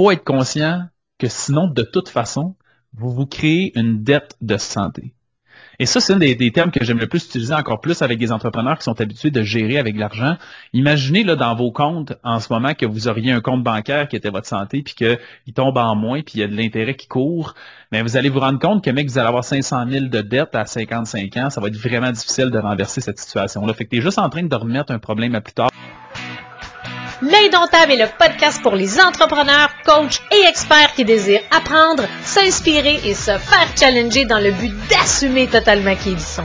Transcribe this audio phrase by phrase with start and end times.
[0.00, 0.86] faut être conscient
[1.18, 2.56] que sinon, de toute façon,
[2.94, 5.12] vous vous créez une dette de santé.
[5.78, 8.32] Et ça, c'est un des, termes que j'aime le plus utiliser encore plus avec des
[8.32, 10.38] entrepreneurs qui sont habitués de gérer avec l'argent.
[10.72, 14.16] Imaginez là dans vos comptes en ce moment que vous auriez un compte bancaire qui
[14.16, 17.06] était votre santé, puis qu'il tombe en moins, puis il y a de l'intérêt qui
[17.06, 17.52] court.
[17.92, 20.54] Mais vous allez vous rendre compte que mec, vous allez avoir 500 000 de dettes
[20.54, 21.50] à 55 ans.
[21.50, 23.74] Ça va être vraiment difficile de renverser cette situation-là.
[23.74, 25.68] Fait que tu es juste en train de remettre un problème à plus tard.
[27.22, 33.14] L'Indomptable est le podcast pour les entrepreneurs, coachs et experts qui désirent apprendre, s'inspirer et
[33.14, 36.44] se faire challenger dans le but d'assumer totalement qui ils sont.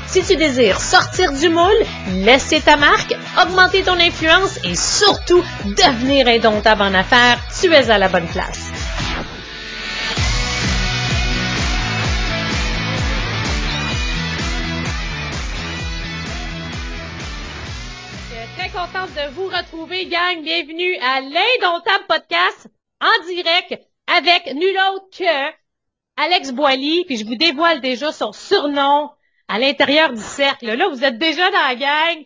[0.11, 6.27] Si tu désires sortir du moule, laisser ta marque, augmenter ton influence et surtout devenir
[6.27, 8.73] indomptable en affaires, tu es à la bonne place.
[18.57, 20.43] Très contente de vous retrouver, gang.
[20.43, 22.67] Bienvenue à l'Indomptable Podcast
[22.99, 23.79] en direct
[24.13, 25.51] avec nul autre que
[26.17, 29.09] Alex Boily, puis je vous dévoile déjà son surnom
[29.51, 30.73] à l'intérieur du cercle.
[30.73, 32.23] Là, vous êtes déjà dans la gang,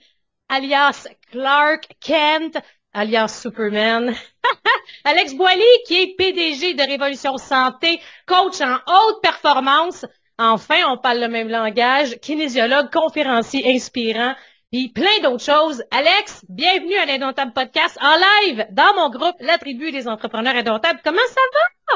[0.48, 2.58] alias Clark Kent,
[2.94, 4.14] alias Superman.
[5.04, 10.06] Alex Boily, qui est PDG de Révolution Santé, coach en haute performance.
[10.38, 14.36] Enfin, on parle le même langage, kinésiologue, conférencier inspirant,
[14.72, 15.84] puis plein d'autres choses.
[15.90, 21.00] Alex, bienvenue à l'Indomptable Podcast en live dans mon groupe La Tribu des entrepreneurs indomptables.
[21.04, 21.42] Comment ça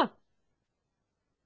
[0.00, 0.10] va?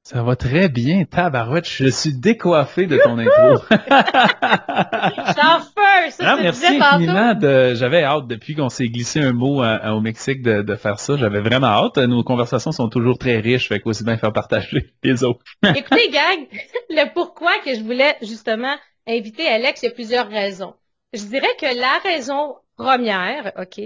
[0.07, 1.67] Ça va très bien, tabarouette.
[1.67, 3.65] Je suis décoiffé de ton intro.
[3.71, 7.33] J'en feu, ça, non, merci infiniment.
[7.33, 7.73] De...
[7.75, 11.17] J'avais hâte depuis qu'on s'est glissé un mot au Mexique de, de faire ça.
[11.17, 11.97] J'avais vraiment hâte.
[11.97, 15.43] Nos conversations sont toujours très riches, fait qu'aussi bien faire partager les autres.
[15.75, 16.49] Écoutez, gang,
[16.91, 18.75] le pourquoi que je voulais justement
[19.09, 20.75] inviter Alex, il y a plusieurs raisons.
[21.15, 23.81] Je dirais que la raison première, OK,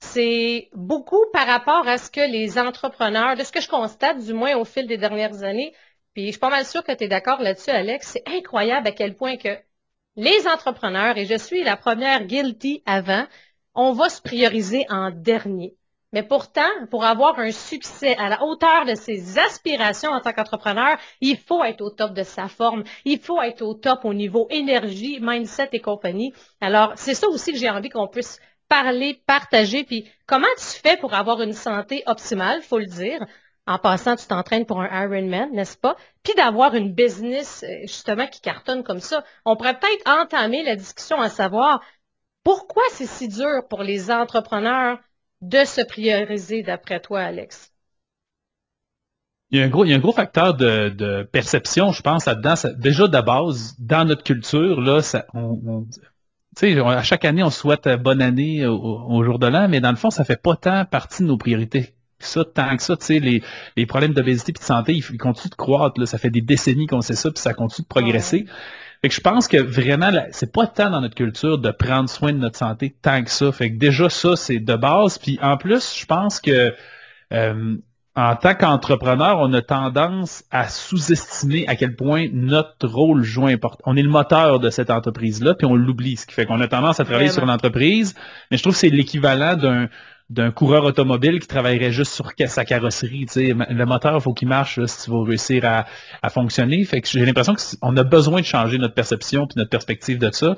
[0.00, 4.32] c'est beaucoup par rapport à ce que les entrepreneurs, de ce que je constate du
[4.32, 5.74] moins au fil des dernières années,
[6.14, 8.92] puis je suis pas mal sûre que tu es d'accord là-dessus, Alex, c'est incroyable à
[8.92, 9.56] quel point que
[10.16, 13.26] les entrepreneurs, et je suis la première guilty avant,
[13.74, 15.76] on va se prioriser en dernier.
[16.12, 20.98] Mais pourtant, pour avoir un succès à la hauteur de ses aspirations en tant qu'entrepreneur,
[21.20, 22.82] il faut être au top de sa forme.
[23.04, 26.34] Il faut être au top au niveau énergie, mindset et compagnie.
[26.60, 30.96] Alors, c'est ça aussi que j'ai envie qu'on puisse parler, partager, puis comment tu fais
[30.96, 33.20] pour avoir une santé optimale, faut le dire?
[33.66, 35.96] En passant, tu t'entraînes pour un Ironman, n'est-ce pas?
[36.22, 39.24] Puis d'avoir une business euh, justement qui cartonne comme ça.
[39.44, 41.82] On pourrait peut-être entamer la discussion à savoir
[42.42, 44.98] pourquoi c'est si dur pour les entrepreneurs
[45.42, 47.72] de se prioriser d'après toi, Alex?
[49.50, 52.54] Il y a un gros, facteur de, perception, je pense, là-dedans.
[52.76, 55.00] déjà de base, dans notre culture, là,
[55.34, 55.86] on,
[56.56, 59.80] tu sais, à chaque année, on souhaite euh, bonne année au, jour de l'an, mais
[59.80, 61.94] dans le fond, ça fait pas tant partie de nos priorités.
[62.18, 63.42] Ça, tant que ça, tu sais, les,
[63.76, 65.98] les problèmes d'obésité et de santé, ils, continuent de croître.
[65.98, 66.06] Là.
[66.06, 68.46] Ça fait des décennies qu'on sait ça, puis ça continue de progresser.
[69.00, 72.32] Fait que je pense que vraiment, c'est pas tant dans notre culture de prendre soin
[72.32, 73.50] de notre santé tant que ça.
[73.52, 75.16] Fait que déjà, ça, c'est de base.
[75.16, 76.74] Puis en plus, je pense que
[77.32, 77.76] euh,
[78.16, 83.82] en tant qu'entrepreneur, on a tendance à sous-estimer à quel point notre rôle joue important.
[83.86, 86.66] On est le moteur de cette entreprise-là, puis on l'oublie, ce qui fait qu'on a
[86.66, 88.14] tendance à travailler sur l'entreprise.
[88.50, 89.88] Mais je trouve que c'est l'équivalent d'un
[90.28, 93.26] d'un coureur automobile qui travaillerait juste sur sa carrosserie.
[93.34, 95.86] Le moteur, il faut qu'il marche si tu veux réussir à,
[96.22, 96.84] à fonctionner.
[96.84, 100.30] Fait que j'ai l'impression qu'on a besoin de changer notre perception puis notre perspective de
[100.30, 100.56] ça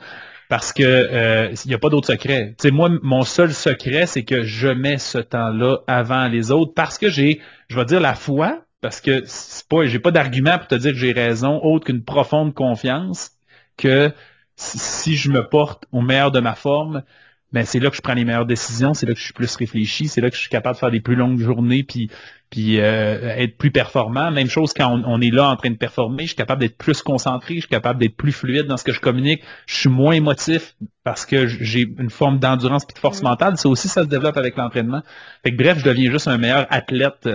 [0.52, 2.54] parce que euh, n'y a pas d'autre secret.
[2.72, 7.08] moi, mon seul secret, c'est que je mets ce temps-là avant les autres parce que
[7.08, 10.74] j'ai, je vais dire, la foi, parce que c'est pas, j'ai pas d'argument pour te
[10.74, 13.30] dire que j'ai raison, autre qu'une profonde confiance
[13.78, 14.12] que
[14.56, 17.02] si je me porte au meilleur de ma forme,
[17.52, 19.54] ben c'est là que je prends les meilleures décisions, c'est là que je suis plus
[19.56, 22.10] réfléchi, c'est là que je suis capable de faire des plus longues journées puis
[22.50, 24.30] puis euh, être plus performant.
[24.30, 27.00] Même chose quand on, est là en train de performer, je suis capable d'être plus
[27.02, 30.12] concentré, je suis capable d'être plus fluide dans ce que je communique, je suis moins
[30.12, 33.24] émotif parce que j'ai une forme d'endurance et de force mm.
[33.24, 33.56] mentale.
[33.56, 35.02] Ça aussi, ça se développe avec l'entraînement.
[35.42, 37.28] Fait que bref, je deviens juste un meilleur athlète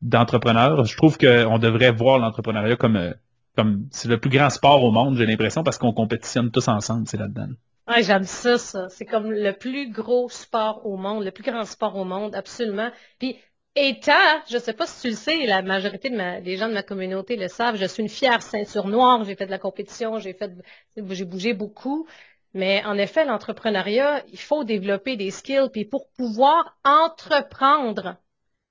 [0.00, 0.84] d'entrepreneur.
[0.84, 3.12] Je trouve qu'on devrait voir l'entrepreneuriat comme euh,
[3.56, 7.06] comme c'est le plus grand sport au monde, j'ai l'impression, parce qu'on compétitionne tous ensemble,
[7.06, 7.48] c'est là-dedans.
[7.88, 8.88] J'aime ça, ça.
[8.88, 12.90] C'est comme le plus gros sport au monde, le plus grand sport au monde, absolument.
[13.18, 13.38] Puis
[13.74, 14.12] étant,
[14.48, 17.36] je sais pas si tu le sais, la majorité de des gens de ma communauté
[17.36, 20.50] le savent, je suis une fière ceinture noire, j'ai fait de la compétition, j'ai fait,
[20.96, 22.06] j'ai bougé beaucoup.
[22.54, 28.16] Mais en effet, l'entrepreneuriat, il faut développer des skills, puis pour pouvoir entreprendre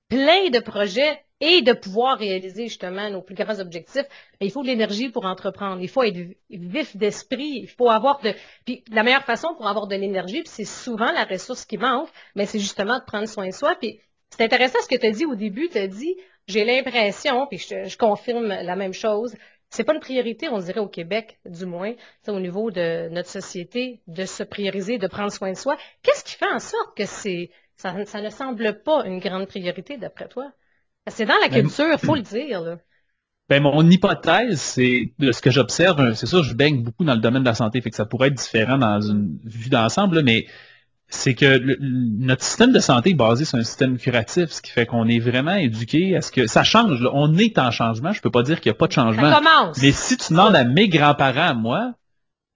[0.08, 4.06] plein de projets et de pouvoir réaliser justement nos plus grands objectifs,
[4.40, 5.82] ben, il faut de l'énergie pour entreprendre.
[5.82, 6.16] Il faut être
[6.48, 7.62] vif d'esprit.
[7.62, 8.32] Il faut avoir de.
[8.64, 12.08] Puis la meilleure façon pour avoir de l'énergie, puis c'est souvent la ressource qui manque,
[12.36, 13.74] mais c'est justement de prendre soin de soi.
[13.74, 14.00] Puis
[14.30, 15.68] c'est intéressant ce que tu as dit au début.
[15.68, 16.14] Tu as dit,
[16.46, 19.34] j'ai l'impression, puis je, confirme la même chose,
[19.68, 21.94] c'est pas une priorité, on dirait au Québec, du moins,
[22.28, 25.76] au niveau de notre société, de se prioriser, de prendre soin de soi.
[26.02, 30.28] Qu'est-ce qui fait en sorte que c'est ça, ne semble pas une grande priorité d'après
[30.28, 30.52] toi?
[31.08, 32.60] C'est dans la ben, culture, faut le dire.
[32.60, 32.76] Là.
[33.48, 37.20] Ben, mon hypothèse, c'est de ce que j'observe, c'est ça, je baigne beaucoup dans le
[37.20, 40.46] domaine de la santé, fait que ça pourrait être différent dans une vue d'ensemble, mais
[41.08, 44.86] c'est que notre système de santé est basé sur un système curatif, ce qui fait
[44.86, 47.06] qu'on est vraiment éduqué à ce que ça change.
[47.12, 48.12] On est en changement.
[48.12, 49.30] Je peux pas dire qu'il n'y a pas de changement.
[49.30, 49.82] Ça commence.
[49.82, 51.92] Mais si tu demandes à mes grands-parents, moi,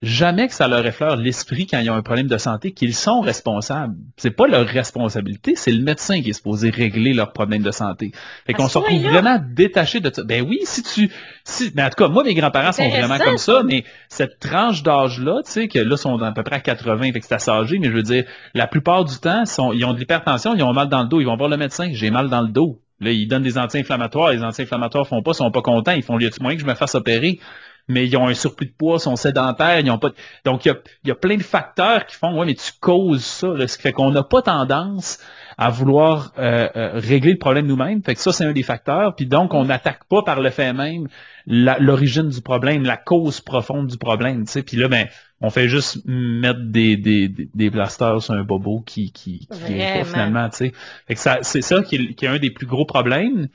[0.02, 3.20] jamais que ça leur effleure l'esprit quand ils ont un problème de santé qu'ils sont
[3.20, 3.96] responsables.
[4.16, 8.12] C'est pas leur responsabilité, c'est le médecin qui est supposé régler leur problème de santé.
[8.46, 10.22] Fait qu'on se retrouve vraiment détaché de ça.
[10.22, 11.10] Ben oui, si tu,
[11.44, 14.82] si, mais en tout cas, moi, mes grands-parents sont vraiment comme ça, mais cette tranche
[14.82, 17.50] d'âge-là, tu sais, que là, sont à peu près à 80, fait que c'est assez
[17.50, 20.62] âgé, mais je veux dire, la plupart du temps, sont, ils ont de l'hypertension, ils
[20.62, 22.82] ont mal dans le dos, ils vont voir le médecin, j'ai mal dans le dos.
[23.00, 26.31] Là, ils donnent des anti-inflammatoires, les anti-inflammatoires font pas, sont pas contents, ils font, lieu
[26.31, 27.40] de moyen que je me fasse opérer?
[27.88, 30.10] Mais ils ont un surplus de poids, sont sédentaires, ils ont pas.
[30.44, 30.74] Donc, il
[31.04, 33.82] y a, plein de facteurs qui font, ouais, mais tu causes ça, là, ce qui
[33.82, 35.18] fait qu'on n'a pas tendance
[35.56, 38.02] à vouloir euh, euh, régler le problème nous-mêmes.
[38.02, 39.14] Fait que ça, c'est un des facteurs.
[39.14, 41.08] Puis donc, on n'attaque pas par le fait même
[41.46, 44.44] l'origine du problème, la cause profonde du problème.
[44.46, 44.62] Tu sais.
[44.62, 45.06] Puis là, ben,
[45.40, 50.04] on fait juste mettre des, des, des blasters sur un bobo qui, qui, qui pas
[50.04, 50.48] finalement.
[50.50, 50.72] Tu sais.
[51.06, 53.48] Fait que ça, c'est ça qui est, qui est un des plus gros problèmes.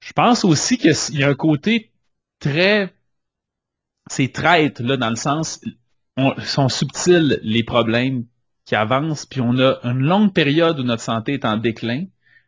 [0.00, 1.92] Je pense aussi qu'il y a un côté
[2.40, 2.95] très
[4.08, 5.60] c'est traître, là, dans le sens,
[6.16, 8.24] on, sont subtils les problèmes
[8.64, 12.04] qui avancent, puis on a une longue période où notre santé est en déclin,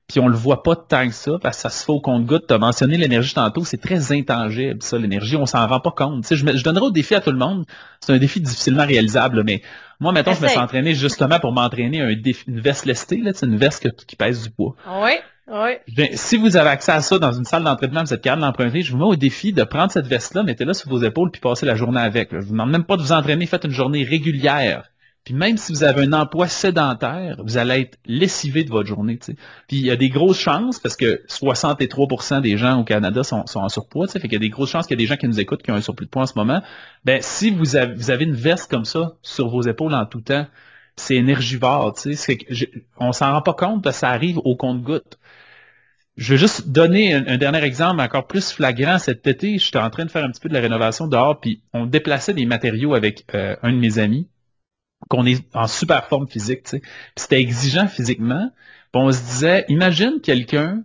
[0.08, 2.46] puis on le voit pas tant que ça, parce que ça se fait au compte-goutte.
[2.48, 6.26] Tu as mentionné l'énergie tantôt, c'est très intangible, ça, l'énergie, on s'en rend pas compte.
[6.28, 7.66] Je, je donnerai au défi à tout le monde,
[8.00, 9.62] c'est un défi difficilement réalisable, mais
[10.00, 13.32] moi, mettons, je me suis entraîné justement pour m'entraîner un défi, une veste lestée, là,
[13.42, 14.76] une veste qui pèse du poids.
[15.02, 15.12] Oui.
[15.50, 15.78] Oui.
[16.12, 18.92] si vous avez accès à ça dans une salle d'entraînement, vous êtes capable d'emprunter, je
[18.92, 21.74] vous mets au défi de prendre cette veste-là, mettez-la sur vos épaules puis passer la
[21.74, 22.32] journée avec.
[22.32, 24.90] Je vous demande même pas de vous entraîner, faites une journée régulière.
[25.28, 29.18] Puis même si vous avez un emploi sédentaire, vous allez être lessivé de votre journée.
[29.18, 29.36] Puis
[29.76, 33.68] il y a des grosses chances, parce que 63% des gens au Canada sont, en
[33.68, 35.38] surpoids, fait qu'il y a des grosses chances qu'il y a des gens qui nous
[35.38, 36.62] écoutent qui ont un surplus de poids en ce moment.
[37.04, 40.46] Ben si vous avez, une veste comme ça sur vos épaules en tout temps,
[40.96, 42.38] c'est énergivore, tu sais,
[42.96, 45.18] on s'en rend pas compte parce que ça arrive au compte-goutte.
[46.16, 48.98] Je vais juste donner un, dernier exemple encore plus flagrant.
[48.98, 51.60] Cet été, j'étais en train de faire un petit peu de la rénovation dehors, puis
[51.74, 54.26] on déplaçait des matériaux avec euh, un de mes amis,
[55.08, 56.82] qu'on est en super forme physique, tu
[57.16, 58.50] c'était exigeant physiquement.
[58.92, 60.82] Puis on se disait, imagine quelqu'un,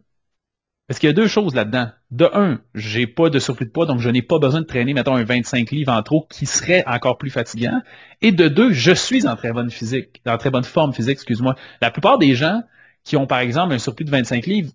[0.87, 1.89] parce qu'il y a deux choses là-dedans.
[2.11, 4.93] De un, j'ai pas de surplus de poids, donc je n'ai pas besoin de traîner,
[4.93, 7.81] mettons, un 25 livres en trop qui serait encore plus fatigant.
[8.21, 11.55] Et de deux, je suis en très bonne physique, en très bonne forme physique, excuse-moi.
[11.81, 12.61] La plupart des gens
[13.03, 14.71] qui ont, par exemple, un surplus de 25 livres,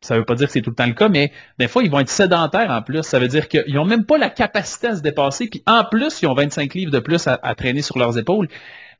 [0.00, 1.82] ça ne veut pas dire que c'est tout le temps le cas, mais des fois,
[1.82, 3.02] ils vont être sédentaires en plus.
[3.02, 5.48] Ça veut dire qu'ils n'ont même pas la capacité à se dépasser.
[5.48, 8.48] Puis en plus, ils ont 25 livres de plus à, traîner sur leurs épaules.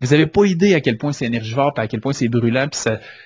[0.00, 2.68] Vous n'avez pas idée à quel point c'est énergivore, puis à quel point c'est brûlant.
[2.68, 2.80] Puis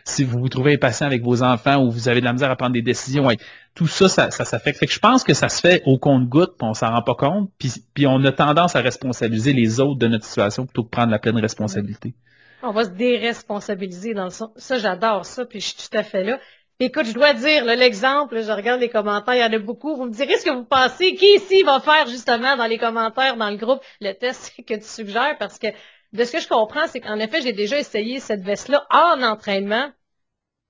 [0.05, 2.57] si vous vous trouvez impatient avec vos enfants ou vous avez de la misère à
[2.57, 3.29] prendre des décisions,
[3.75, 4.79] tout ça, ça, ça s'affecte.
[4.79, 7.51] Fait je pense que ça se fait au compte-goutte, on s'en rend pas compte.
[7.59, 11.11] Puis, puis on a tendance à responsabiliser les autres de notre situation plutôt que prendre
[11.11, 12.15] la pleine responsabilité.
[12.63, 14.51] On va se déresponsabiliser dans le sens.
[14.57, 16.39] Ça, j'adore ça, puis je suis tout à fait là.
[16.83, 19.97] Écoute, je dois dire, l'exemple, je regarde les commentaires, il y en a beaucoup.
[19.97, 21.15] Vous me direz ce que vous pensez.
[21.15, 24.85] Qui ici va faire justement dans les commentaires, dans le groupe, le test que tu
[24.85, 25.37] suggères?
[25.39, 25.67] Parce que
[26.15, 29.91] de ce que je comprends, c'est qu'en effet, j'ai déjà essayé cette veste-là en entraînement.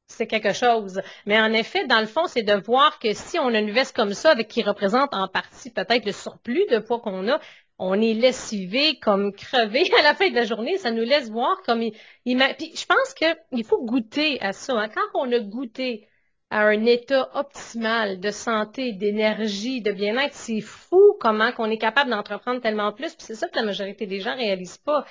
[0.08, 1.00] C'est quelque chose.
[1.26, 3.94] Mais en effet, dans le fond, c'est de voir que si on a une veste
[3.94, 7.38] comme ça, qui représente en partie peut-être le surplus de poids qu'on a,
[7.80, 10.76] on est lessivé comme crevé à la fin de la journée.
[10.78, 11.92] Ça nous laisse voir comme il,
[12.58, 14.78] Puis je pense qu'il faut goûter à ça.
[14.78, 14.88] Hein.
[14.88, 16.06] Quand on a goûté
[16.50, 22.10] à un état optimal de santé, d'énergie, de bien-être, c'est fou comment qu'on est capable
[22.10, 23.14] d'entreprendre tellement plus.
[23.14, 25.06] Puis c'est ça que la majorité des gens réalisent pas.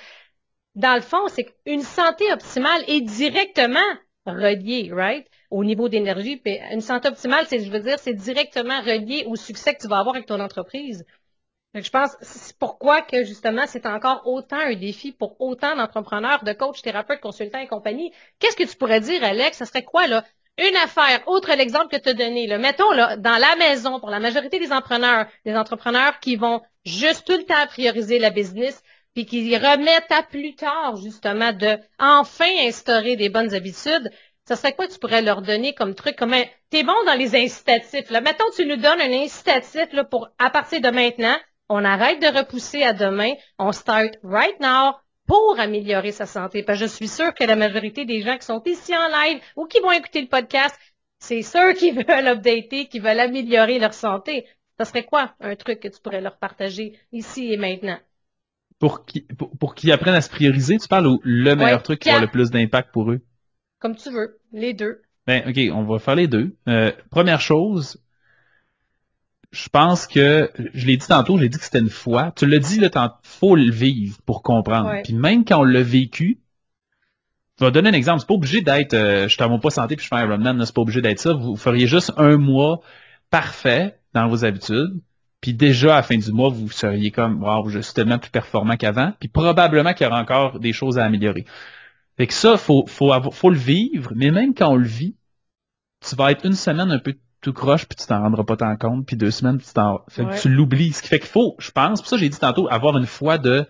[0.76, 3.80] Dans le fond, c'est qu'une santé optimale est directement
[4.26, 6.40] reliée, right, au niveau d'énergie.
[6.44, 9.98] une santé optimale, c'est, je veux dire, c'est directement relié au succès que tu vas
[9.98, 11.04] avoir avec ton entreprise.
[11.74, 16.52] Je pense c'est pourquoi que justement c'est encore autant un défi pour autant d'entrepreneurs, de
[16.52, 18.12] coachs, thérapeutes, consultants et compagnie.
[18.40, 19.58] Qu'est-ce que tu pourrais dire, Alex?
[19.58, 20.24] Ce serait quoi là?
[20.58, 24.10] Une affaire, autre l'exemple que tu as donné, là, mettons là, dans la maison, pour
[24.10, 28.82] la majorité des entrepreneurs, des entrepreneurs qui vont juste tout le temps prioriser la business,
[29.14, 34.10] puis qui remettent à plus tard, justement, de enfin instaurer des bonnes habitudes,
[34.44, 36.16] ça serait quoi tu pourrais leur donner comme truc?
[36.16, 36.34] Comme
[36.70, 38.10] t'es bon dans les incitatifs.
[38.10, 38.20] Là.
[38.20, 41.36] Mettons, tu nous donnes un incitatif là, pour à partir de maintenant,
[41.70, 44.96] on arrête de repousser à demain, on start right now
[45.26, 46.64] pour améliorer sa santé.
[46.64, 49.40] Parce que je suis sûre que la majorité des gens qui sont ici en live
[49.54, 50.76] ou qui vont écouter le podcast,
[51.20, 54.46] c'est ceux qui veulent updater, qui veulent améliorer leur santé.
[54.78, 57.98] Ça serait quoi un truc que tu pourrais leur partager ici et maintenant?
[58.80, 62.18] Pour qu'ils pour, apprennent à se prioriser, tu parles ou le meilleur truc qui a
[62.18, 63.20] le plus d'impact pour eux?
[63.78, 65.02] Comme tu veux, les deux.
[65.26, 66.56] Ben, OK, on va faire les deux.
[66.66, 68.02] Euh, première chose,
[69.52, 72.32] je pense que, je l'ai dit tantôt, j'ai dit que c'était une foi.
[72.36, 72.90] Tu l'as dit, il
[73.22, 74.92] faut le vivre pour comprendre.
[75.02, 76.40] Puis même quand on l'a vécu,
[77.58, 78.20] je vais donner un exemple.
[78.20, 80.24] C'est pas obligé d'être, euh, je suis à mon pas santé puis je fais un
[80.24, 81.32] Ironman, c'est pas obligé d'être ça.
[81.32, 82.80] Vous feriez juste un mois
[83.30, 85.00] parfait dans vos habitudes.
[85.40, 88.30] Puis déjà, à la fin du mois, vous seriez comme, wow, je suis tellement plus
[88.30, 89.12] performant qu'avant.
[89.18, 91.44] Puis probablement qu'il y aura encore des choses à améliorer.
[92.16, 95.16] Fait que ça, faut, faut, faut le vivre, mais même quand on le vit,
[96.06, 98.76] tu vas être une semaine un peu tout croche, puis tu t'en rendras pas tant
[98.76, 100.02] compte, puis deux semaines, puis tu t'en...
[100.08, 100.92] Fait que tu l'oublies.
[100.92, 103.38] Ce qui fait qu'il faut, je pense, pour ça j'ai dit tantôt, avoir une foi
[103.38, 103.66] de...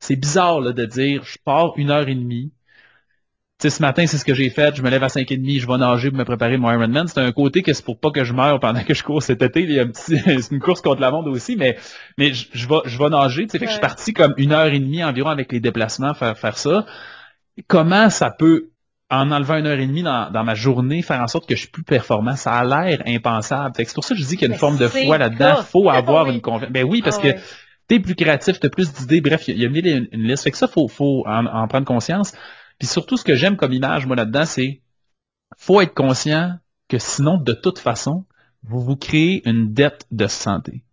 [0.00, 2.52] C'est bizarre là, de dire, je pars une heure et demie,
[3.64, 4.76] sais, ce matin, c'est ce que j'ai fait.
[4.76, 7.06] Je me lève à 5 et demi, je vais nager pour me préparer mon Ironman.
[7.08, 9.42] C'est un côté que c'est pour pas que je meure pendant que je cours cet
[9.42, 9.62] été.
[9.62, 11.76] Il y a un petit, c'est une course contre la monde aussi, mais,
[12.18, 13.46] mais je, je vais, je vais nager.
[13.46, 15.60] Tu sais, fait que je suis parti comme une heure et demie environ avec les
[15.60, 16.84] déplacements faire, faire ça
[17.68, 18.70] comment ça peut,
[19.10, 21.70] en enlevant une heure et demie dans, ma journée, faire en sorte que je suis
[21.70, 22.36] plus performant?
[22.36, 23.74] Ça a l'air impensable.
[23.76, 25.62] C'est pour ça que je dis qu'il y a une forme de foi là-dedans.
[25.62, 26.72] faut avoir une confiance.
[26.72, 27.38] Ben oui, parce ah que
[27.88, 29.20] t'es plus créatif, t'as plus d'idées.
[29.20, 30.44] Bref, il y a, mis une, liste.
[30.44, 32.32] Fait que ça, faut, faut en, prendre conscience.
[32.78, 34.82] Puis surtout, ce que j'aime comme image, moi, là-dedans, c'est
[35.56, 36.58] faut être conscient
[36.88, 38.24] que sinon, de toute façon,
[38.62, 40.84] vous vous créez une dette de santé.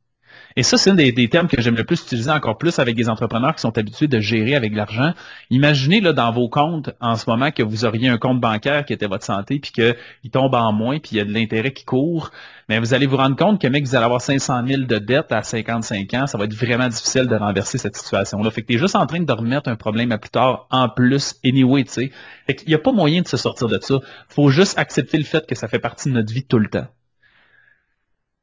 [0.55, 3.09] Et ça, c'est un des, termes que j'aime le plus utiliser encore plus avec des
[3.09, 5.13] entrepreneurs qui sont habitués de gérer avec l'argent.
[5.49, 8.93] Imaginez là dans vos comptes en ce moment que vous auriez un compte bancaire qui
[8.93, 11.85] était votre santé, puis qu'il tombe en moins, puis il y a de l'intérêt qui
[11.85, 12.31] court.
[12.69, 15.31] Mais vous allez vous rendre compte que mec, vous allez avoir 500 000 de dettes
[15.31, 18.51] à 55 ans, ça va être vraiment difficile de renverser cette situation-là.
[18.51, 21.35] Fait que tu juste en train de remettre un problème à plus tard en plus,
[21.43, 22.11] anyway, tu sais.
[22.47, 23.99] Fait qu'il n'y a pas moyen de se sortir de ça.
[24.27, 26.87] Faut juste accepter le fait que ça fait partie de notre vie tout le temps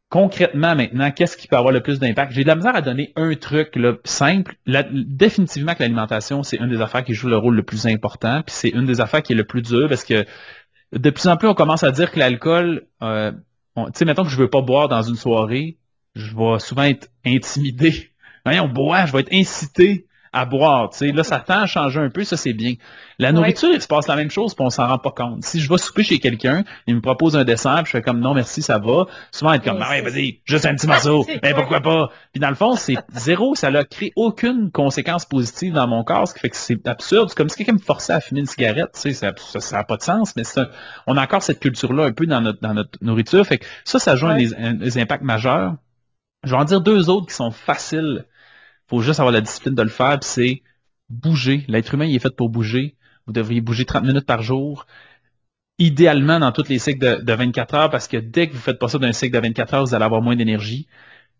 [0.08, 2.32] concrètement maintenant, qu'est-ce qui peut avoir le plus d'impact?
[2.32, 4.54] J'ai de la misère à donner un truc là, simple.
[4.66, 8.54] définitivement que l'alimentation, c'est une des affaires qui joue le rôle le plus important, puis
[8.54, 10.24] c'est une des affaires qui est le plus dur parce que
[10.92, 13.32] de plus en plus, on commence à dire que l'alcool, euh,
[13.76, 15.76] tu sais, mettons que je veux pas boire dans une soirée,
[16.14, 18.10] je vais souvent être intimidé.
[18.46, 20.90] on boit, je vais être incité à boire.
[21.00, 22.74] Là, ça tend à changer un peu, ça c'est bien.
[23.18, 25.44] La nourriture, il se passe la même chose, puis on s'en rend pas compte.
[25.44, 28.20] Si je vais souper chez quelqu'un, il me propose un dessert, puis je fais comme
[28.20, 29.06] non merci, ça va.
[29.32, 32.10] Souvent être comme ouais, vas-y, juste un petit morceau, mais pourquoi pas?
[32.32, 36.28] Puis dans le fond, c'est zéro, ça n'a créé aucune conséquence positive dans mon corps,
[36.28, 37.28] ce qui fait que c'est absurde.
[37.28, 40.02] C'est comme si quelqu'un me forçait à fumer une cigarette, ça, ça, n'a pas de
[40.02, 40.42] sens, mais
[41.06, 43.44] on a encore cette culture-là un peu dans notre dans notre nourriture.
[43.46, 45.74] Fait que ça, ça joue des impacts majeurs.
[46.44, 48.24] Je vais en dire deux autres qui sont faciles
[48.88, 50.62] faut juste avoir la discipline de le faire, c'est
[51.10, 51.64] bouger.
[51.68, 52.96] L'être humain, il est fait pour bouger.
[53.26, 54.86] Vous devriez bouger 30 minutes par jour.
[55.78, 58.88] Idéalement dans tous les cycles de, 24 heures, parce que dès que vous faites pas
[58.88, 60.88] ça d'un cycle de 24 heures, vous allez avoir moins d'énergie.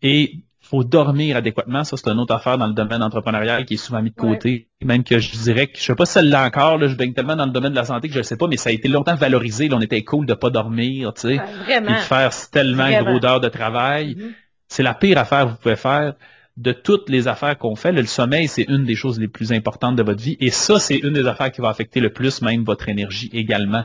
[0.01, 1.83] Et faut dormir adéquatement.
[1.83, 4.69] Ça, c'est une autre affaire dans le domaine entrepreneurial qui est souvent mis de côté.
[4.83, 7.45] Même que je dirais que je sais pas celle-là encore, là, je baigne tellement dans
[7.45, 9.15] le domaine de la santé que je ne sais pas, mais ça a été longtemps
[9.15, 9.67] valorisé.
[9.67, 11.41] Là, on était cool de pas dormir, tu sais.
[11.67, 14.15] et de faire tellement gros d'heures de travail.
[14.15, 14.31] Mm-hmm.
[14.67, 16.13] C'est la pire affaire que vous pouvez faire
[16.59, 19.95] de toutes les affaires qu'on fait, le sommeil, c'est une des choses les plus importantes
[19.95, 20.35] de votre vie.
[20.41, 23.83] Et ça, c'est une des affaires qui va affecter le plus même votre énergie également.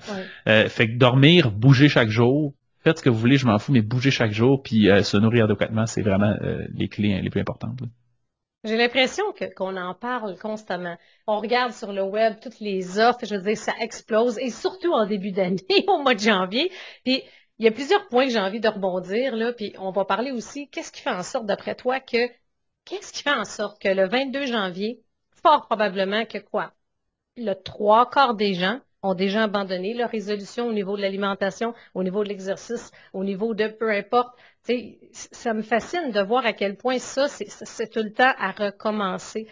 [0.49, 3.71] Euh, fait que dormir, bouger chaque jour, faites ce que vous voulez, je m'en fous,
[3.71, 7.31] mais bouger chaque jour, puis euh, se nourrir adéquatement, c'est vraiment euh, les clés les
[7.31, 7.79] plus importantes.
[8.65, 9.25] J'ai l'impression
[9.57, 10.97] qu'on en parle constamment.
[11.29, 14.93] On regarde sur le web toutes les offres, je veux dire, ça explose, et surtout
[14.93, 16.73] en début d'année, au mois de janvier.
[17.05, 17.23] Puis
[17.61, 20.33] il y a plusieurs points que j'ai envie de rebondir, là, puis on va parler
[20.33, 22.29] aussi, qu'est-ce qui fait en sorte, d'après toi, que
[22.85, 25.03] Qu'est-ce qui fait en sorte que le 22 janvier,
[25.43, 26.73] fort probablement que quoi?
[27.37, 32.03] Le trois quarts des gens ont déjà abandonné leur résolution au niveau de l'alimentation, au
[32.03, 34.35] niveau de l'exercice, au niveau de peu importe.
[35.13, 39.47] ça me fascine de voir à quel point ça, c'est tout le temps à recommencer.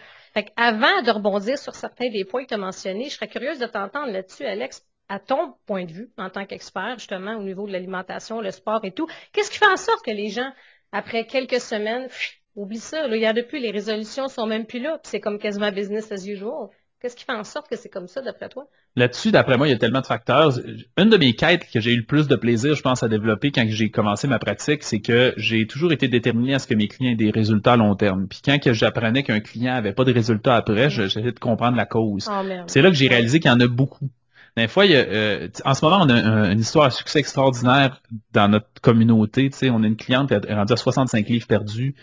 [0.55, 3.67] Avant de rebondir sur certains des points que tu as mentionnés, je serais curieuse de
[3.67, 7.71] t'entendre là-dessus, Alex, à ton point de vue, en tant qu'expert, justement, au niveau de
[7.71, 9.07] l'alimentation, le sport et tout.
[9.31, 10.51] Qu'est-ce qui fait en sorte que les gens,
[10.91, 12.07] après quelques semaines,
[12.55, 15.19] Oublie ça, là, il y a depuis, les résolutions sont même plus là, puis c'est
[15.19, 16.69] comme quasiment business as usual.
[17.03, 18.65] Qu'est-ce qui fait en sorte que c'est comme ça, d'après toi?
[18.95, 20.53] Là-dessus, d'après moi, il y a tellement de facteurs.
[20.97, 23.51] Une de mes quêtes que j'ai eu le plus de plaisir, je pense, à développer
[23.51, 26.87] quand j'ai commencé ma pratique, c'est que j'ai toujours été déterminé à ce que mes
[26.87, 28.27] clients aient des résultats à long terme.
[28.29, 32.29] Puis quand j'apprenais qu'un client avait pas de résultats après, j'essayais de comprendre la cause.
[32.31, 34.09] Oh, c'est là que j'ai réalisé qu'il y en a beaucoup.
[34.55, 37.19] Des fois, il y a, euh, en ce moment, on a une histoire à succès
[37.19, 39.49] extraordinaire dans notre communauté.
[39.49, 41.95] Tu sais, on a une cliente qui est rendue à 65 livres perdus.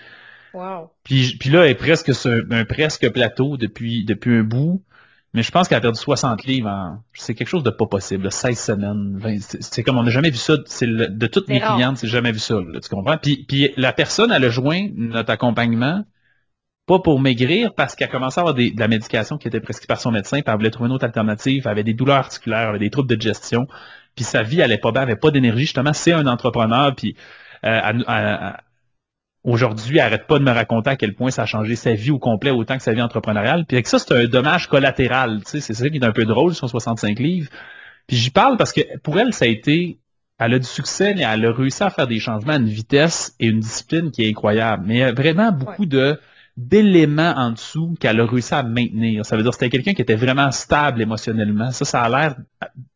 [0.55, 0.91] Wow.
[1.05, 4.83] Puis, puis là, elle est presque sur un, presque plateau depuis, depuis un bout.
[5.33, 8.33] Mais je pense qu'elle a perdu 60 livres en, c'est quelque chose de pas possible,
[8.33, 12.09] 16 semaines, c'est comme on n'a jamais vu ça, c'est de toutes mes clientes, c'est
[12.09, 13.17] jamais vu ça, tu comprends?
[13.17, 16.05] Puis, puis la personne, elle a joint notre accompagnement,
[16.87, 20.01] pas pour maigrir, parce qu'elle commençait à avoir de la médication qui était prescrite par
[20.01, 22.71] son médecin, puis elle voulait trouver une autre alternative, elle avait des douleurs articulaires, elle
[22.71, 23.69] avait des troubles de digestion,
[24.17, 27.15] puis sa vie allait pas bien, elle avait pas d'énergie, justement, c'est un entrepreneur, puis
[27.65, 28.57] euh, elle
[30.01, 32.51] arrête pas de me raconter à quel point ça a changé sa vie au complet
[32.51, 33.65] autant que sa vie entrepreneuriale.
[33.67, 35.41] Puis avec ça, c'est un dommage collatéral.
[35.45, 37.51] Tu sais, c'est ça qui est un peu drôle sur 65 livres.
[38.07, 39.99] Puis j'y parle parce que pour elle, ça a été.
[40.39, 43.35] Elle a du succès, mais elle a réussi à faire des changements à une vitesse
[43.41, 44.85] et une discipline qui est incroyable.
[44.87, 46.19] Mais il y a vraiment beaucoup de
[46.69, 49.25] d'éléments en dessous qu'elle a réussi à maintenir.
[49.25, 51.71] Ça veut dire que c'était quelqu'un qui était vraiment stable émotionnellement.
[51.71, 52.37] Ça, ça a l'air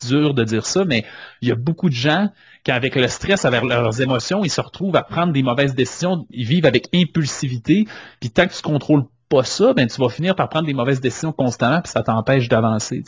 [0.06, 1.04] dur de dire ça, mais
[1.40, 2.28] il y a beaucoup de gens
[2.64, 6.26] qui, avec le stress, avec leurs émotions, ils se retrouvent à prendre des mauvaises décisions,
[6.30, 7.86] ils vivent avec impulsivité,
[8.20, 11.00] puis tant que tu contrôles pas ça, ben tu vas finir par prendre des mauvaises
[11.00, 13.02] décisions constamment, puis ça t'empêche d'avancer.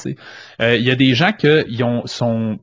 [0.60, 2.58] Euh, il y a des gens qui ont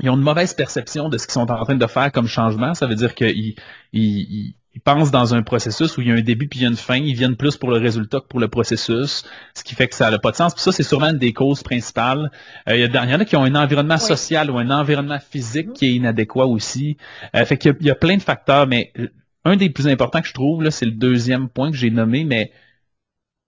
[0.00, 2.74] ils ont une mauvaise perception de ce qu'ils sont en train de faire comme changement.
[2.74, 3.56] Ça veut dire qu'ils
[3.92, 6.66] ils, ils pensent dans un processus où il y a un début puis il y
[6.66, 9.74] a une fin, ils viennent plus pour le résultat que pour le processus, ce qui
[9.74, 10.54] fait que ça n'a pas de sens.
[10.54, 12.30] Puis ça, c'est sûrement une des causes principales.
[12.68, 15.86] Euh, il, y en a qui ont un environnement social ou un environnement physique qui
[15.86, 16.96] est inadéquat aussi.
[17.34, 19.08] Euh, fait qu'il y, a plein de facteurs, mais euh,
[19.44, 22.52] un des plus importants que je trouve, c'est le deuxième point que j'ai nommé, mais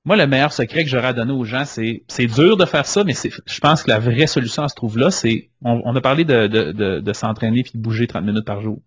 [0.04, 2.86] moi, le meilleur secret que j'aurais à donner aux gens, c'est c'est dur de faire
[2.86, 6.00] ça, mais je pense que la vraie solution à se trouve là, c'est on, a
[6.00, 8.80] parlé de, de, de, de s'entraîner puis de bouger 30 minutes par jour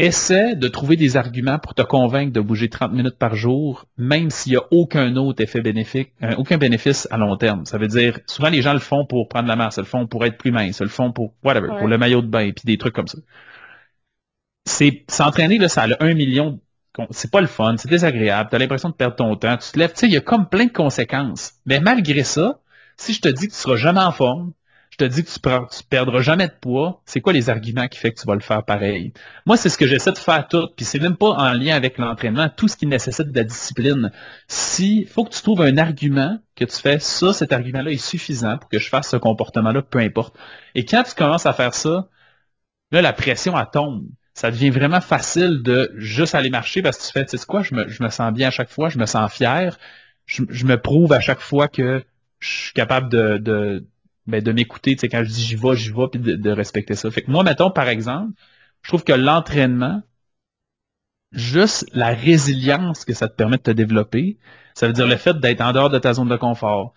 [0.00, 4.30] essaie de trouver des arguments pour te convaincre de bouger 30 minutes par jour, même
[4.30, 7.66] s'il n'y a aucun autre effet bénéfique, euh, aucun bénéfice à long terme.
[7.66, 10.06] Ça veut dire, souvent les gens le font pour prendre la masse, ils le font
[10.06, 12.52] pour être plus mince, ils le font pour whatever, pour le maillot de bain, et
[12.52, 13.18] puis des trucs comme ça.
[14.64, 16.60] C'est s'entraîner là, ça a un million.
[17.10, 19.78] C'est pas le fun, c'est désagréable, tu as l'impression de perdre ton temps, tu te
[19.78, 21.52] lèves, tu sais, il y a comme plein de conséquences.
[21.64, 22.60] Mais malgré ça,
[22.96, 24.52] si je te dis que tu seras jamais en forme,
[25.00, 28.12] te dis que tu, ne perdras jamais de poids, c'est quoi les arguments qui fait
[28.12, 29.12] que tu vas le faire pareil?
[29.46, 31.98] Moi, c'est ce que j'essaie de faire tout, puis c'est même pas en lien avec
[31.98, 34.12] l'entraînement, tout ce qui nécessite de la discipline.
[34.48, 38.58] Si faut que tu trouves un argument que tu fais, ça, cet argument-là est suffisant
[38.58, 40.36] pour que je fasse ce comportement-là, peu importe.
[40.74, 42.08] Et quand tu commences à faire ça,
[42.92, 44.06] là, la pression, elle tombe.
[44.34, 47.62] Ça devient vraiment facile de juste aller marcher parce que tu fais, tu sais quoi,
[47.62, 49.78] je me, je me sens bien à chaque fois, je me sens fier,
[50.26, 52.04] je, me prouve à chaque fois que
[52.38, 53.84] je suis capable de
[54.30, 56.94] ben, de m'écouter, tu sais, quand je dis j'y vais, j'y vais, puis de, respecter
[56.94, 57.10] ça.
[57.10, 58.32] Fait que moi, mettons, par exemple,
[58.82, 60.02] je trouve que l'entraînement,
[61.32, 64.38] juste la résilience que ça te permet de te développer,
[64.74, 66.94] ça veut dire le fait d'être en dehors de ta zone de confort,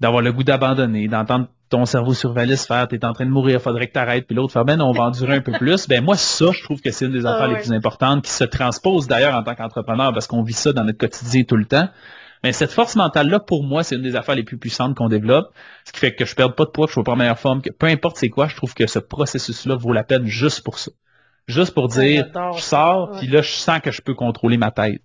[0.00, 3.62] d'avoir le goût d'abandonner, d'entendre ton cerveau sur valise faire, t'es en train de mourir,
[3.62, 5.86] faudrait que t'arrêtes, puis l'autre faire, ben on va endurer un peu plus.
[5.86, 8.44] Ben moi, ça, je trouve que c'est une des affaires les plus importantes qui se
[8.44, 11.88] transpose d'ailleurs en tant qu'entrepreneur parce qu'on vit ça dans notre quotidien tout le temps.
[12.42, 15.52] Mais cette force mentale-là, pour moi, c'est une des affaires les plus puissantes qu'on développe.
[15.84, 17.38] Ce qui fait que je perde pas de poids, que je sois pas en meilleure
[17.38, 20.62] forme, que peu importe c'est quoi, je trouve que ce processus-là vaut la peine juste
[20.62, 20.90] pour ça.
[21.48, 22.26] Juste pour dire,
[22.56, 25.02] je sors, puis là, je sens que je peux contrôler ma tête.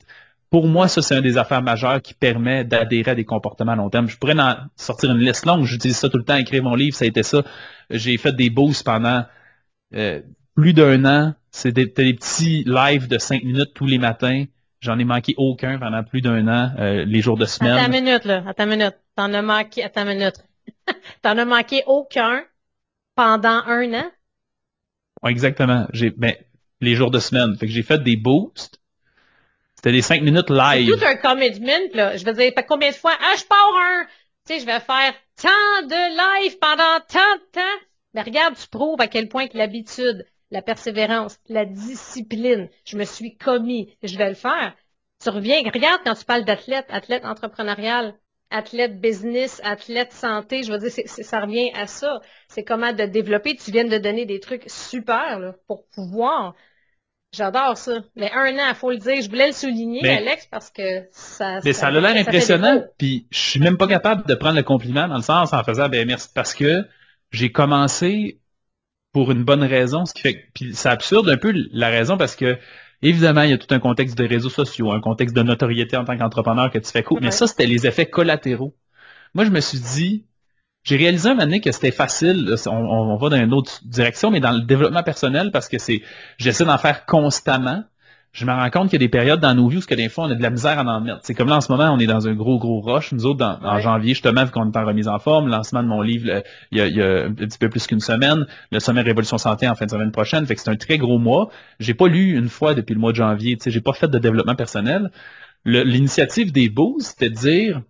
[0.50, 3.76] Pour moi, ça, c'est une des affaires majeures qui permet d'adhérer à des comportements à
[3.76, 4.08] long terme.
[4.08, 5.66] Je pourrais en sortir une liste longue.
[5.66, 7.44] J'utilise ça tout le temps, écrire mon livre, ça a été ça.
[7.90, 9.26] J'ai fait des boosts pendant
[9.96, 10.22] euh,
[10.56, 11.34] plus d'un an.
[11.64, 14.44] Des, des, petits lives de cinq minutes tous les matins.
[14.86, 17.74] J'en ai manqué aucun pendant plus d'un an, euh, les jours de semaine.
[17.74, 18.44] Attends une minute, là.
[18.48, 18.96] Attends une minute.
[19.16, 20.46] T'en as manqué, attends une minute.
[21.24, 22.44] T'en as manqué aucun
[23.16, 24.12] pendant un an?
[25.26, 25.88] Exactement.
[25.92, 26.36] J'ai, ben,
[26.82, 27.56] les jours de semaine.
[27.58, 28.80] Fait que j'ai fait des boosts.
[29.76, 30.88] C'était des cinq minutes live.
[30.92, 32.16] C'est tout un commitment, là.
[32.16, 34.06] Je veux dire, fait combien de fois, ah, je pars un,
[34.46, 37.86] tu sais, je vais faire tant de live pendant tant de temps.
[38.14, 42.70] Mais regarde, tu prouves à quel point que l'habitude, la persévérance, la discipline.
[42.86, 44.76] Je me suis commis, je vais le faire.
[45.24, 48.16] Tu reviens, regarde quand tu parles d'athlète, athlète entrepreneurial,
[48.50, 52.20] athlète business, athlète santé, je veux dire, ça revient à ça.
[52.48, 53.56] C'est comment de développer.
[53.56, 56.54] Tu viens de donner des trucs super là, pour pouvoir.
[57.34, 58.00] J'adore ça.
[58.16, 59.22] Mais un an, il faut le dire.
[59.22, 61.60] Je voulais le souligner, Alex, parce que ça.
[61.66, 62.84] Mais ça, a l'air impressionnant.
[62.98, 65.90] Puis je suis même pas capable de prendre le compliment dans le sens en faisant
[65.90, 66.86] ben merci parce que
[67.32, 68.40] j'ai commencé
[69.16, 72.36] pour une bonne raison, ce qui fait puis c'est absurde un peu la raison parce
[72.36, 72.58] que
[73.02, 76.06] Évidemment, il y a tout un contexte de réseaux sociaux, un contexte de notoriété en
[76.06, 77.20] tant qu'entrepreneur que tu fais cool.
[77.22, 78.74] Mais ça, c'était les effets collatéraux.
[79.34, 80.26] Moi, je me suis dit,
[80.84, 84.32] j'ai réalisé un moment donné que c'était facile, on, on, va dans une autre direction,
[84.32, 86.02] mais dans le développement personnel, parce que c'est,
[86.38, 87.84] j'essaie d'en faire constamment
[88.36, 90.10] je me rends compte qu'il y a des périodes dans nos vies où, que des
[90.10, 91.22] fois, on a de la misère à en mettre.
[91.24, 93.14] C'est comme là, en ce moment, on est dans un gros, gros rush.
[93.14, 95.88] Nous autres, en janvier, justement, vu qu'on est en remise en forme, le lancement de
[95.88, 99.70] mon livre, il, y a, un petit peu plus qu'une semaine, le sommet Révolution Santé
[99.70, 100.46] en fin de semaine prochaine.
[100.46, 101.50] Fait que c'est un très gros mois.
[101.80, 103.56] J'ai pas lu une fois depuis le mois de janvier.
[103.56, 105.12] Tu sais, j'ai pas fait de développement personnel.
[105.64, 107.82] L'initiative des boosts, c'était de dire,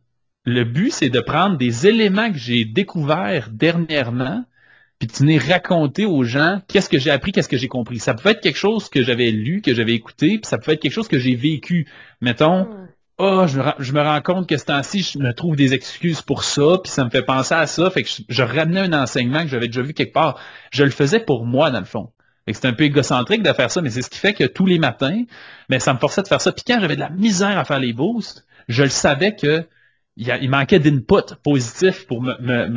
[0.45, 4.45] le but, c'est de prendre des éléments que j'ai découverts dernièrement,
[4.99, 7.99] puis de venir raconter aux gens qu'est-ce que j'ai appris, qu'est-ce que j'ai compris.
[7.99, 10.81] Ça peut être quelque chose que j'avais lu, que j'avais écouté, puis ça peut être
[10.81, 11.87] quelque chose que j'ai vécu.
[12.21, 12.67] Mettons,
[13.17, 16.79] oh, je me, rends compte que ce temps-ci, je me trouve des excuses pour ça,
[16.83, 19.67] puis ça me fait penser à ça, fait que je, ramenais un enseignement que j'avais
[19.67, 20.39] déjà vu quelque part.
[20.71, 22.11] Je le faisais pour moi, dans le fond.
[22.47, 24.77] C'est un peu égocentrique de faire ça, mais c'est ce qui fait que tous les
[24.77, 25.23] matins,
[25.67, 26.51] ben, ça me forçait de faire ça.
[26.51, 29.65] Puis quand j'avais de la misère à faire les boosts, je le savais que
[30.17, 32.67] il, manquait d'input positif pour me, me,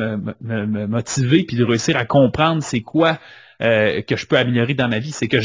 [0.40, 3.18] me, me, motiver puis de réussir à comprendre c'est quoi
[3.60, 5.12] euh, que je peux améliorer dans ma vie.
[5.12, 5.38] C'est que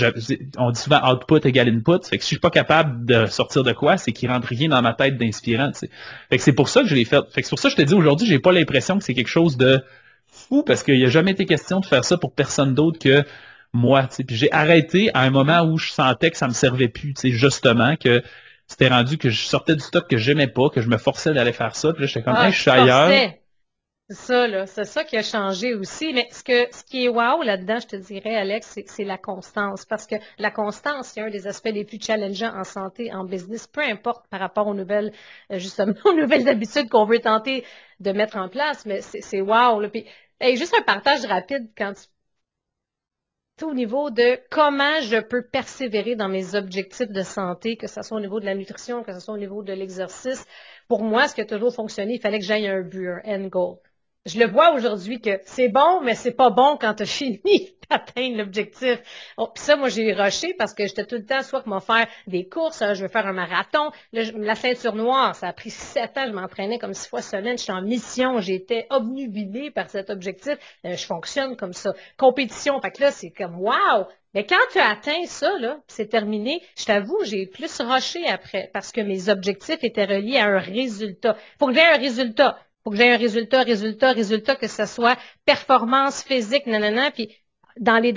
[0.58, 2.04] on dit souvent output égale input.
[2.08, 4.70] Fait que si je suis pas capable de sortir de quoi, c'est qu'il rentre rien
[4.70, 5.72] dans ma tête d'inspirant.
[5.74, 7.22] Fait que c'est pour ça que je l'ai fait.
[7.32, 9.14] Fait que c'est pour ça que je te dis aujourd'hui, j'ai pas l'impression que c'est
[9.14, 9.84] quelque chose de
[10.28, 13.24] fou parce qu'il n'y a jamais été question de faire ça pour personne d'autre que
[13.72, 14.08] moi.
[14.28, 17.96] Puis j'ai arrêté à un moment où je sentais que ça me servait plus, justement,
[17.96, 18.24] que
[18.74, 21.54] c'était rendu que je sortais du stock que j'aimais pas, que je me forçais d'aller
[21.54, 21.94] faire ça.
[21.94, 23.08] Puis là, j'étais comme, ah, je suis ailleurs.
[24.10, 24.66] C'est ça, là.
[24.66, 26.12] C'est ça qui a changé aussi.
[26.12, 29.86] Mais ce que, ce qui est wow là-dedans, je te dirais, Alex, c'est la constance.
[29.86, 33.68] Parce que la constance, c'est un des aspects les plus challengeants en santé, en business,
[33.68, 35.14] peu importe par rapport aux nouvelles,
[35.52, 37.64] euh, justement, aux nouvelles habitudes qu'on veut tenter
[38.00, 38.88] de mettre en place.
[38.88, 39.90] Mais c'est wow, là.
[39.90, 40.08] Puis,
[40.56, 42.08] juste un partage rapide quand tu
[43.62, 48.18] au niveau de comment je peux persévérer dans mes objectifs de santé, que ce soit
[48.18, 50.46] au niveau de la nutrition, que ce soit au niveau de l'exercice.
[50.88, 53.48] Pour moi, ce qui a toujours fonctionné, il fallait que j'aille un but, un end
[53.48, 53.78] goal
[54.26, 57.42] je le vois aujourd'hui que c'est bon, mais c'est pas bon quand tu as fini
[57.90, 59.00] d'atteindre l'objectif.
[59.38, 61.82] Oh, puis ça, moi, j'ai rushé parce que j'étais tout le temps soit que m'en
[61.82, 63.92] faire des courses, hein, je veux faire un marathon.
[64.14, 67.74] la ceinture noire, ça a pris sept ans, je m'entraînais comme six fois semaine, j'étais
[67.74, 70.56] en mission, j'étais obnubilée par cet objectif.
[70.86, 71.94] Euh, je fonctionne comme ça.
[72.18, 74.08] Compétition, que là, c'est comme wow!
[74.34, 78.70] Mais quand tu as atteint ça, là, c'est terminé, je t'avoue, j'ai plus rushé après
[78.74, 81.36] parce que mes objectifs étaient reliés à un résultat.
[81.60, 85.18] Faut que j'ai un résultat faut que j'ai un résultat, résultat, résultat, que ce soit
[85.46, 87.30] performance physique, nanana, puis
[87.78, 88.14] dans les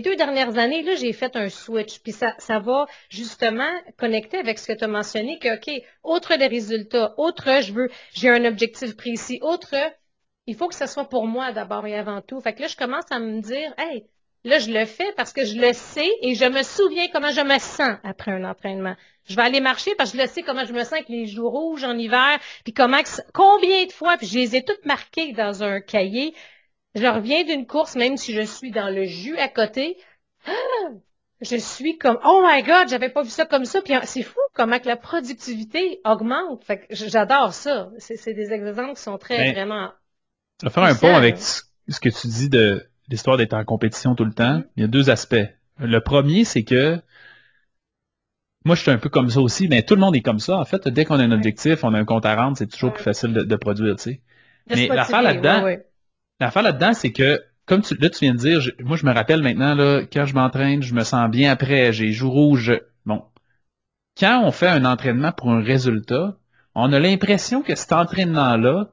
[0.00, 2.00] deux dernières années, là, j'ai fait un switch.
[2.00, 6.36] Puis ça, ça va justement connecter avec ce que tu as mentionné, que, OK, autre
[6.36, 9.74] des résultats, autre, je veux, j'ai un objectif précis, autre,
[10.46, 12.40] il faut que ce soit pour moi d'abord et avant tout.
[12.40, 14.06] Fait que là, je commence à me dire, hey,
[14.44, 17.42] Là, je le fais parce que je le sais et je me souviens comment je
[17.42, 18.96] me sens après un entraînement.
[19.28, 21.26] Je vais aller marcher parce que je le sais comment je me sens avec les
[21.26, 23.00] joues rouges en hiver, puis comment,
[23.34, 26.34] combien de fois, puis je les ai toutes marquées dans un cahier.
[26.94, 29.98] Je reviens d'une course, même si je suis dans le jus à côté.
[31.40, 33.82] je suis comme, oh my god, j'avais pas vu ça comme ça.
[33.82, 36.64] Puis c'est fou comment que la productivité augmente.
[36.64, 37.90] Fait que j'adore ça.
[37.98, 39.90] C'est des exemples qui sont très ben, vraiment.
[40.58, 44.14] Tu vas faire un pont avec ce que tu dis de l'histoire d'être en compétition
[44.14, 44.66] tout le temps, mm-hmm.
[44.76, 45.46] il y a deux aspects.
[45.78, 47.00] Le premier, c'est que
[48.64, 50.58] moi, je suis un peu comme ça aussi, mais tout le monde est comme ça.
[50.58, 52.92] En fait, dès qu'on a un objectif, on a un compte à rendre, c'est toujours
[52.92, 54.20] plus facile de, produire, tu sais.
[54.68, 55.66] Mais l'affaire là-dedans,
[56.40, 59.42] l'affaire là-dedans, c'est que, comme tu, là, tu viens de dire, moi, je me rappelle
[59.42, 62.80] maintenant, là, quand je m'entraîne, je me sens bien après, j'ai joué rouge.
[63.06, 63.24] Bon.
[64.18, 66.36] Quand on fait un entraînement pour un résultat,
[66.74, 68.92] on a l'impression que cet entraînement-là,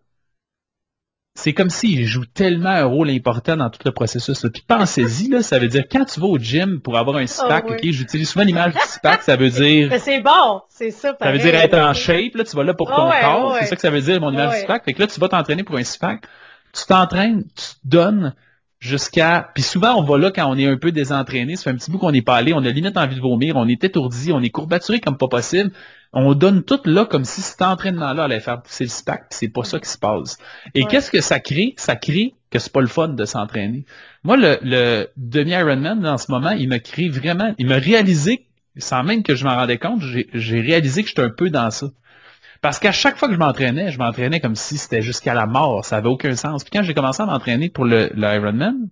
[1.38, 4.44] c'est comme s'il joue tellement un rôle important dans tout le processus.
[4.52, 7.66] Puis pensez-y, là, ça veut dire quand tu vas au gym pour avoir un six-pack,
[7.70, 9.88] ah ok, j'utilise souvent l'image du six-pack, ça veut dire.
[9.92, 11.16] Mais c'est bon, c'est ça.
[11.22, 13.68] Ça veut dire être en shape, là, tu vas là pour ton ah corps, c'est
[13.68, 14.84] ça que ça veut dire mon image du six-pack.
[14.84, 16.24] Fait que là, tu vas t'entraîner pour un six-pack,
[16.74, 18.34] tu t'entraînes, tu te donnes
[18.80, 19.52] jusqu'à.
[19.54, 21.92] Puis souvent, on va là quand on est un peu désentraîné, ça fait un petit
[21.92, 24.42] bout qu'on n'est pas allé, on a limite envie de vomir, on est étourdi, on
[24.42, 25.72] est courbaturé comme pas possible
[26.14, 29.64] on donne tout là comme si cet entraînement-là allait faire pousser le stack, c'est pas
[29.64, 30.38] ça qui se passe.
[30.74, 31.74] Et qu'est-ce que ça crée?
[31.78, 33.86] Ça crée que c'est pas le fun de s'entraîner.
[34.24, 39.04] Moi, le, le demi-Ironman, en ce moment, il me crée vraiment, il m'a réalisé, sans
[39.04, 41.88] même que je m'en rendais compte, j'ai réalisé que j'étais un peu dans ça.
[42.62, 45.86] Parce qu'à chaque fois que je m'entraînais, je m'entraînais comme si c'était jusqu'à la mort,
[45.86, 46.64] ça avait aucun sens.
[46.64, 48.90] Puis quand j'ai commencé à m'entraîner pour le, le Ironman,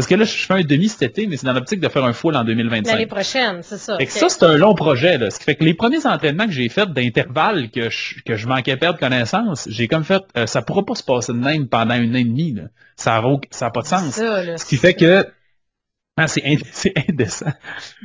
[0.00, 2.06] parce que là, je fais un demi cet été, mais c'est dans l'optique de faire
[2.06, 2.90] un full en 2025.
[2.90, 3.98] L'année prochaine, c'est ça.
[3.98, 5.18] Fait que ça, c'est un long projet.
[5.18, 5.30] Là.
[5.30, 8.46] Ce qui fait que les premiers entraînements que j'ai faits d'intervalles que je, que je
[8.46, 11.96] manquais perdre connaissance, j'ai comme fait, euh, ça pourra pas se passer de même pendant
[11.96, 12.52] une année et demie.
[12.52, 12.62] Là.
[12.96, 14.08] Ça n'a ça a pas de sens.
[14.08, 15.26] Ça, là, ce qui fait que
[16.20, 16.28] Ah,
[16.72, 17.52] c'est indécent.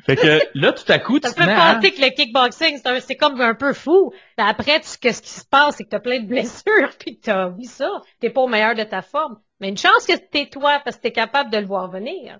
[0.05, 3.55] Fait que là, tout à coup, tu te penser que le kickboxing, c'est comme un
[3.55, 4.13] peu fou.
[4.37, 7.89] après, qu'est-ce qui se passe, c'est que t'as plein de blessures, puis t'as vu ça.
[8.21, 9.37] T'es pas au meilleur de ta forme.
[9.59, 12.37] Mais une chance que t'es toi, parce que t'es capable de le voir venir.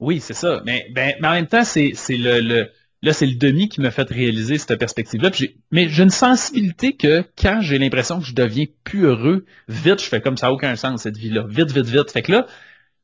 [0.00, 0.62] Oui, c'est ça.
[0.64, 2.70] Mais, ben, mais en même temps, c'est, le, le,
[3.02, 5.30] là, c'est le demi qui m'a fait réaliser cette perspective-là.
[5.70, 10.06] mais j'ai une sensibilité que quand j'ai l'impression que je deviens plus heureux, vite, je
[10.06, 11.44] fais comme ça n'a aucun sens, cette vie-là.
[11.48, 12.10] Vite, vite, vite.
[12.10, 12.46] Fait que là,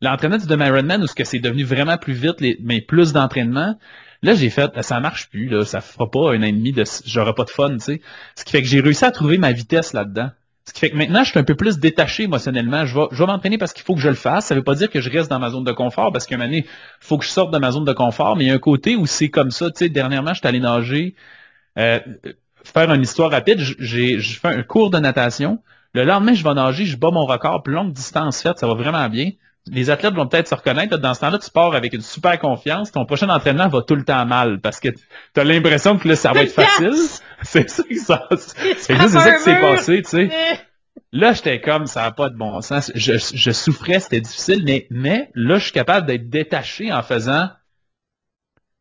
[0.05, 3.77] l'entraînement du Ironman, où ce que c'est devenu vraiment plus vite, mais plus d'entraînement,
[4.23, 6.85] là, j'ai fait, ça marche plus, là, ça fera pas un an et demi de,
[7.05, 8.01] j'aurai pas de fun, tu sais.
[8.37, 10.31] Ce qui fait que j'ai réussi à trouver ma vitesse là-dedans.
[10.67, 12.87] Ce qui fait que maintenant, je suis un peu plus détaché émotionnellement.
[12.87, 14.47] Je vais, m'entraîner parce qu'il faut que je le fasse.
[14.47, 16.39] Ça veut pas dire que je reste dans ma zone de confort parce qu'à un
[16.39, 18.35] moment donné, il faut que je sorte de ma zone de confort.
[18.37, 19.71] Mais il y a un côté où c'est comme ça.
[19.71, 21.17] Tu sais, dernièrement, je suis allé nager.
[21.79, 22.01] Euh,
[22.65, 25.61] faire une histoire rapide, j'ai fait un cours de natation.
[25.93, 28.75] Le lendemain, je vais nager, je bats mon record, plus longue distance faite, ça va
[28.75, 29.33] vraiment bien.
[29.71, 30.99] Les athlètes vont peut-être se reconnaître.
[30.99, 32.93] Dans ce temps-là, tu pars avec une super confiance.
[32.93, 36.17] Ton prochain entraînement va tout le temps mal parce que tu as l'impression que là,
[36.17, 36.93] ça va être facile.
[37.43, 38.29] C'est ça.
[38.79, 40.31] C'est ça qui s'est passé, tu sais.
[41.13, 42.91] Là, j'étais comme, ça n'a pas de bon sens.
[42.95, 47.49] Je, je souffrais, c'était difficile, mais, mais là, je suis capable d'être détaché en faisant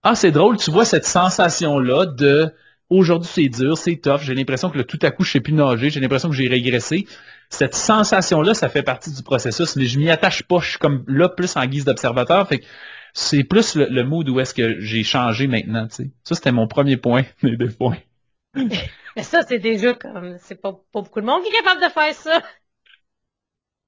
[0.01, 2.51] Ah, c'est drôle, tu vois cette sensation-là de
[2.89, 5.53] aujourd'hui c'est dur, c'est tough, j'ai l'impression que là, tout à coup, je sais plus
[5.53, 7.07] nager, j'ai l'impression que j'ai régressé.
[7.53, 11.03] Cette sensation-là, ça fait partie du processus, mais je m'y attache pas, je suis comme
[11.07, 12.47] là plus en guise d'observateur.
[12.47, 12.65] Fait que
[13.13, 15.87] c'est plus le, mood où est-ce que j'ai changé maintenant.
[15.87, 17.99] Ça, c'était mon premier point, mes deux points.
[18.55, 21.89] Mais ça, c'est déjà comme, c'est pas, pas beaucoup de monde qui est capable de
[21.89, 22.41] faire ça.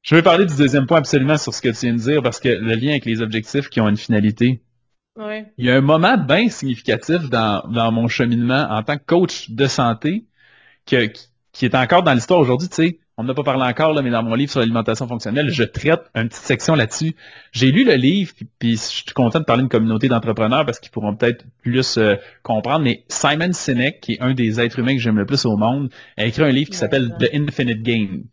[0.04, 2.40] Je vais parler du deuxième point absolument sur ce que tu viens de dire parce
[2.40, 4.62] que le lien avec les objectifs qui ont une finalité.
[5.16, 5.44] Oui.
[5.58, 9.50] Il y a un moment bien significatif dans, dans mon cheminement en tant que coach
[9.50, 10.28] de santé
[10.86, 11.12] que,
[11.52, 13.00] qui est encore dans l'histoire aujourd'hui, tu sais.
[13.18, 16.02] On n'a pas parlé encore, là, mais dans mon livre sur l'alimentation fonctionnelle, je traite
[16.16, 17.16] une petite section là-dessus.
[17.54, 20.92] J'ai lu le livre, puis, je suis content de parler d'une communauté d'entrepreneurs parce qu'ils
[20.92, 22.84] pourront peut-être plus euh, comprendre.
[22.84, 25.90] Mais Simon Sinek, qui est un des êtres humains que j'aime le plus au monde,
[26.18, 28.24] a écrit un livre qui s'appelle The Infinite Game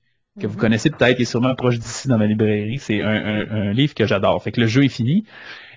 [0.41, 0.61] que vous mhm.
[0.61, 2.79] connaissez peut-être, qui est sûrement proche d'ici dans ma librairie.
[2.79, 4.43] C'est un, un, livre que j'adore.
[4.43, 5.25] Fait que le jeu est fini.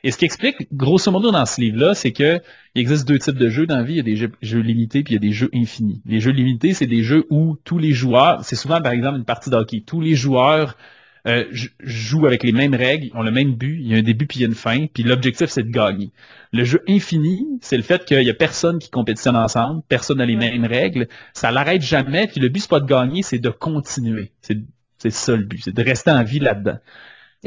[0.06, 2.40] Et ce qui explique, grosso modo, dans ce livre-là, c'est que
[2.76, 3.94] il existe deux types de jeux dans la vie.
[3.94, 6.04] Il y a des jeux, limités puis il y a des jeux infinis.
[6.06, 9.26] Les jeux limités, c'est des jeux où tous les joueurs, c'est souvent par exemple une
[9.26, 10.78] partie de hockey, tous les joueurs
[11.26, 11.46] euh,
[11.80, 14.38] jouent avec les mêmes règles, ont le même but, il y a un début puis
[14.38, 16.12] il y a une fin, puis l'objectif c'est de gagner.
[16.54, 20.28] Le jeu infini, c'est le fait qu'il y a personne qui compétitionne ensemble, personne n'a
[20.28, 23.50] les mêmes règles, ça l'arrête jamais, puis le but c'est pas de gagner, c'est de
[23.50, 24.32] continuer.
[24.42, 26.78] C'est ça le but, c'est de rester en vie là-dedans.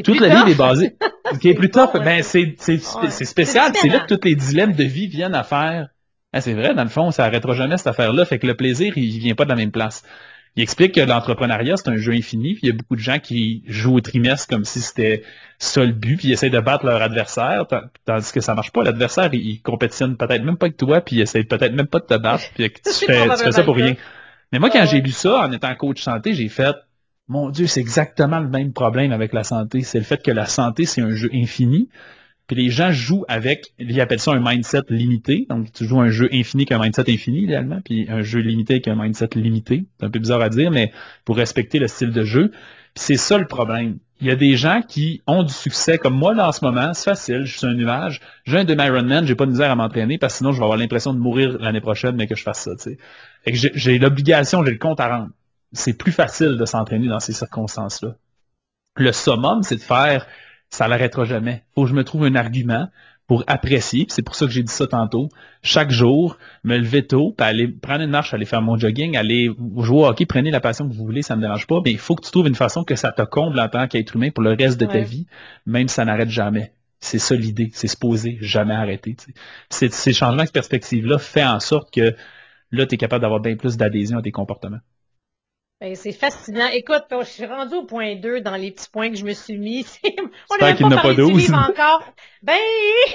[0.03, 0.97] Toute la vie est basée.
[1.33, 3.73] Ce qui est plus tough, ben c'est spécial.
[3.75, 5.89] C'est là que tous les dilemmes de vie viennent à faire.
[6.33, 8.25] Ah, c'est vrai, dans le fond, ça arrêtera jamais cette affaire-là.
[8.25, 10.03] Fait que le plaisir, il vient pas de la même place.
[10.57, 13.19] Il explique que l'entrepreneuriat, c'est un jeu infini, puis il y a beaucoup de gens
[13.19, 15.23] qui jouent au trimestre comme si c'était
[15.59, 17.65] ça le but, puis ils essayent de battre leur adversaire,
[18.05, 18.83] tandis que ça marche pas.
[18.83, 22.07] L'adversaire, il, compétitionne peut-être même pas avec toi, puis il essaie peut-être même pas de
[22.07, 23.95] te battre, puis tu fais, tu fais ça pour rien.
[24.53, 26.75] Mais moi, quand j'ai lu ça, en étant coach santé, j'ai fait,
[27.29, 29.83] mon Dieu, c'est exactement le même problème avec la santé.
[29.83, 31.89] C'est le fait que la santé, c'est un jeu infini.
[32.47, 35.47] Puis les gens jouent avec, ils appellent ça un mindset limité.
[35.51, 38.97] Donc, tu joues un jeu infini qu'un mindset infini, idéalement, puis un jeu limité qu'un
[38.97, 39.85] mindset limité.
[40.01, 40.91] C'est un peu bizarre à dire, mais
[41.27, 42.51] pour respecter le style de jeu.
[42.95, 43.99] Puis c'est ça le problème.
[44.23, 46.95] Il y a des gens qui ont du succès, comme moi, là, en ce moment.
[46.95, 48.21] C'est facile, je suis un nuage.
[48.47, 50.79] J'ai un demi-Ironman, j'ai pas de misère à m'entraîner, parce que sinon, je vais avoir
[50.79, 52.99] l'impression de mourir l'année prochaine, mais que je fasse ça, tu sais.
[53.45, 55.31] Fait j'ai l'obligation, j'ai le compte à rendre
[55.73, 58.17] c'est plus facile de s'entraîner dans ces circonstances-là.
[58.97, 60.27] Le summum, c'est de faire
[60.71, 61.65] ça l'arrêtera jamais.
[61.75, 62.89] Faut que je me trouve un argument
[63.27, 65.29] pour apprécier, c'est pour ça que j'ai dit ça tantôt,
[65.63, 69.51] chaque jour, me lever tôt, puis aller prendre une marche, aller faire mon jogging, aller
[69.77, 71.91] jouer au hockey, prenez la passion que vous voulez, ça ne me dérange pas, mais
[71.91, 74.31] il faut que tu trouves une façon que ça te comble en tant qu'être humain
[74.31, 75.27] pour le reste de ta vie,
[75.67, 76.73] même si ça n'arrête jamais.
[77.01, 79.15] C'est ça l'idée, c'est se poser, jamais arrêter.
[79.69, 82.15] Ces changements de perspective-là fait en sorte que
[82.71, 84.81] là, tu es capable d'avoir bien plus d'adhésion à tes comportements.
[85.81, 86.67] Ben, c'est fascinant.
[86.73, 89.59] Écoute, je suis rendue au point 2 dans les petits points que je me suis
[89.59, 89.87] mis.
[90.51, 92.03] On n'a pas parlé du livre encore.
[92.43, 92.59] Ben,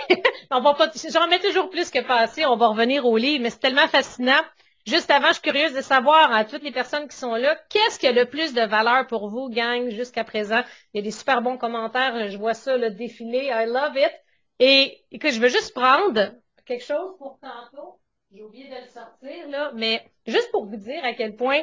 [0.51, 2.45] on va pas, j'en mets toujours plus que passé.
[2.45, 4.39] On va revenir au livre, mais c'est tellement fascinant.
[4.85, 7.99] Juste avant, je suis curieuse de savoir à toutes les personnes qui sont là, qu'est-ce
[7.99, 10.61] qui a le plus de valeur pour vous, gang, jusqu'à présent?
[10.93, 12.29] Il y a des super bons commentaires.
[12.29, 13.51] Je vois ça, le défilé.
[13.53, 14.11] I love it.
[14.59, 16.31] Et écoute, je veux juste prendre
[16.65, 17.99] quelque chose pour tantôt.
[18.33, 19.71] J'ai oublié de le sortir, là.
[19.75, 21.61] Mais juste pour vous dire à quel point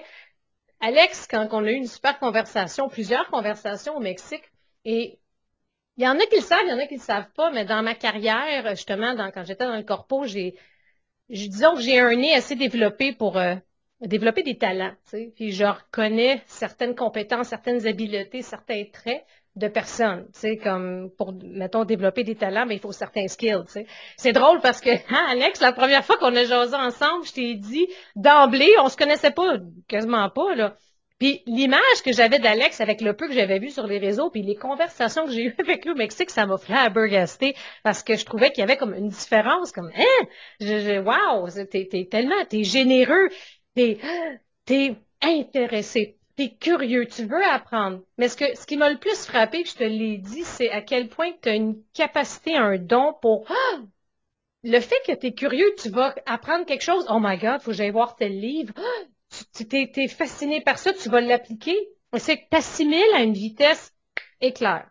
[0.80, 4.44] Alex, quand on a eu une super conversation, plusieurs conversations au Mexique,
[4.84, 5.18] et
[5.96, 7.50] il y en a qui le savent, il y en a qui le savent pas,
[7.50, 10.56] mais dans ma carrière, justement, quand j'étais dans le corpo, j'ai,
[11.28, 13.56] disons que j'ai un nez assez développé pour euh,
[14.00, 14.94] développer des talents,
[15.34, 21.34] puis je reconnais certaines compétences, certaines habiletés, certains traits de personnes, tu sais, comme pour,
[21.42, 23.86] mettons, développer des talents, mais il faut certains skills, tu sais.
[24.16, 27.54] C'est drôle parce que, hein, Alex, la première fois qu'on a jasé ensemble, je t'ai
[27.54, 29.56] dit, d'emblée, on se connaissait pas,
[29.88, 30.76] quasiment pas, là.
[31.20, 34.42] Puis l'image que j'avais d'Alex avec le peu que j'avais vu sur les réseaux, puis
[34.42, 38.24] les conversations que j'ai eues avec lui au Mexique, ça m'a flabbergasté parce que je
[38.24, 40.26] trouvais qu'il y avait comme une différence, comme, hein,
[40.60, 43.28] je, je, wow, t'es, tellement, t'es généreux,
[43.74, 43.98] t'es,
[44.64, 48.00] t'es intéressé, t'es curieux, tu veux apprendre.
[48.18, 51.32] Mais ce qui m'a le plus frappé, je te l'ai dit, c'est à quel point
[51.42, 53.46] tu as une capacité, un don pour,
[54.62, 57.06] le fait que tu es curieux, tu vas apprendre quelque chose.
[57.08, 58.74] Oh my God, faut que j'aille voir tel livre
[59.54, 61.76] tu t'es, fasciné par ça, tu vas l'appliquer.
[62.18, 63.94] C'est que tu assimiles à une vitesse
[64.40, 64.88] éclair.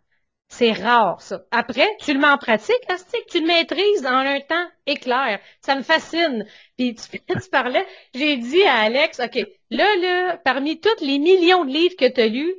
[0.50, 1.46] C'est rare, ça.
[1.52, 5.40] Après, tu le mets en pratique, que tu le maîtrises en un temps éclair.
[5.62, 6.46] Ça me fascine.
[6.78, 7.20] Puis tu,
[7.52, 12.12] parlais, j'ai dit à Alex, OK, là, là, parmi tous les millions de livres que
[12.12, 12.56] tu as lus,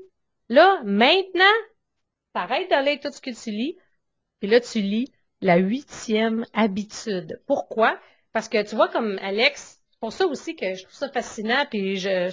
[0.49, 1.45] là, maintenant,
[2.33, 3.77] t'arrêtes de lire tout ce que tu lis,
[4.41, 7.43] puis là, tu lis la huitième habitude.
[7.47, 7.99] Pourquoi?
[8.33, 11.97] Parce que tu vois, comme Alex, pour ça aussi que je trouve ça fascinant, puis
[11.97, 12.31] je,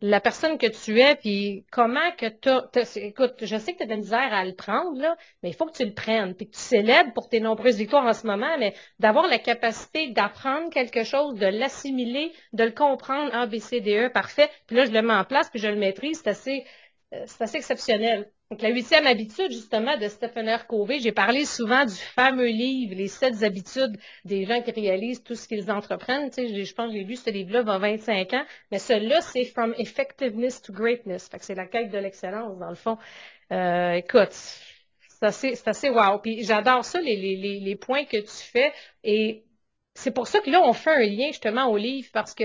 [0.00, 3.86] la personne que tu es, puis comment que tu écoute, je sais que tu as
[3.86, 6.48] de la misère à le prendre, là, mais il faut que tu le prennes, puis
[6.48, 10.70] que tu célèbres pour tes nombreuses victoires en ce moment, mais d'avoir la capacité d'apprendre
[10.70, 14.84] quelque chose, de l'assimiler, de le comprendre, A, B, C, D, E, parfait, puis là,
[14.84, 16.64] je le mets en place, puis je le maîtrise, c'est assez,
[17.14, 18.30] euh, c'est assez exceptionnel.
[18.50, 20.68] Donc, la huitième habitude, justement, de Stephen R.
[20.68, 25.34] Covey, j'ai parlé souvent du fameux livre, Les sept habitudes des gens qui réalisent tout
[25.34, 26.30] ce qu'ils entreprennent.
[26.32, 29.44] Je, pense que j'ai lu ce livre-là il y a 25 ans, mais celui-là, c'est
[29.46, 31.28] From Effectiveness to Greatness.
[31.40, 32.98] C'est la quête de l'excellence, dans le fond.
[33.52, 36.18] Euh, écoute, c'est assez, wow.
[36.20, 38.72] Puis j'adore ça, les, les points que tu fais.
[39.02, 39.44] Et
[39.94, 42.44] c'est pour ça que là, on fait un lien justement au livre, parce que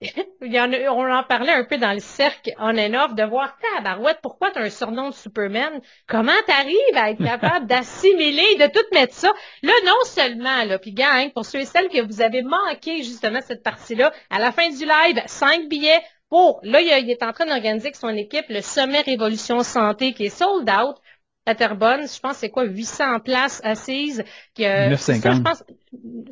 [0.42, 3.14] Il y en a, on en parlait un peu dans le cercle on and off
[3.14, 5.80] de voir ta barouette, pourquoi tu as un surnom de Superman?
[6.06, 9.30] Comment tu arrives à être capable d'assimiler, de tout mettre ça?
[9.62, 13.40] Là, non seulement, là, puis gang, pour ceux et celles que vous avez manqué justement
[13.42, 17.44] cette partie-là, à la fin du live, cinq billets pour, là, il, est en train
[17.44, 20.96] d'organiser avec son équipe le sommet Révolution Santé qui est sold out
[21.44, 22.06] à Terrebonne.
[22.08, 24.24] Je pense c'est quoi, 800 places assises.
[24.56, 25.36] Que, 950.
[25.36, 25.64] je pense,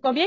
[0.03, 0.27] combien?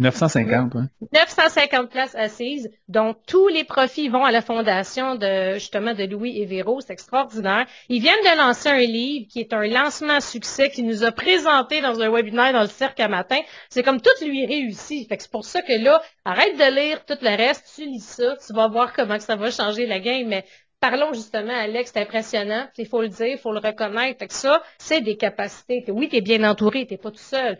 [0.00, 0.82] 950, oui.
[1.12, 6.40] 950 places assises, dont tous les profits vont à la fondation de justement de Louis
[6.40, 6.80] et Véro.
[6.80, 7.66] C'est extraordinaire.
[7.88, 11.12] Ils viennent de lancer un livre qui est un lancement à succès qui nous a
[11.12, 13.38] présenté dans un webinaire dans le cercle à matin.
[13.70, 15.06] C'est comme tout lui réussit.
[15.08, 18.52] C'est pour ça que là, arrête de lire tout le reste, tu lis ça, tu
[18.52, 20.26] vas voir comment ça va changer la game.
[20.26, 20.44] Mais
[20.80, 22.66] parlons justement, Alex, c'est impressionnant.
[22.78, 24.24] Il faut le dire, il faut le reconnaître.
[24.30, 25.84] Ça, c'est des capacités.
[25.88, 27.58] Oui, tu es bien entouré, tu pas tout seul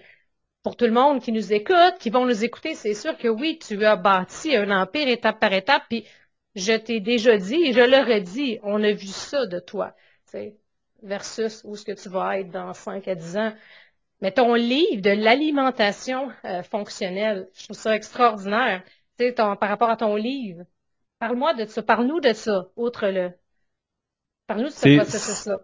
[0.65, 3.59] pour tout le monde qui nous écoute, qui vont nous écouter, c'est sûr que oui,
[3.59, 6.07] tu as bâti un empire étape par étape, puis
[6.57, 9.95] je t'ai déjà dit et je le redis, on a vu ça de toi,
[11.03, 13.53] versus où est-ce que tu vas être dans 5 à 10 ans.
[14.23, 18.83] Mais ton livre de l'alimentation euh, fonctionnelle, je trouve ça extraordinaire.
[19.19, 20.65] Ton, par rapport à ton livre,
[21.19, 23.33] parle-moi de ça, parle-nous de ça, outre le.
[24.47, 25.61] Parle-nous de ce processus-là.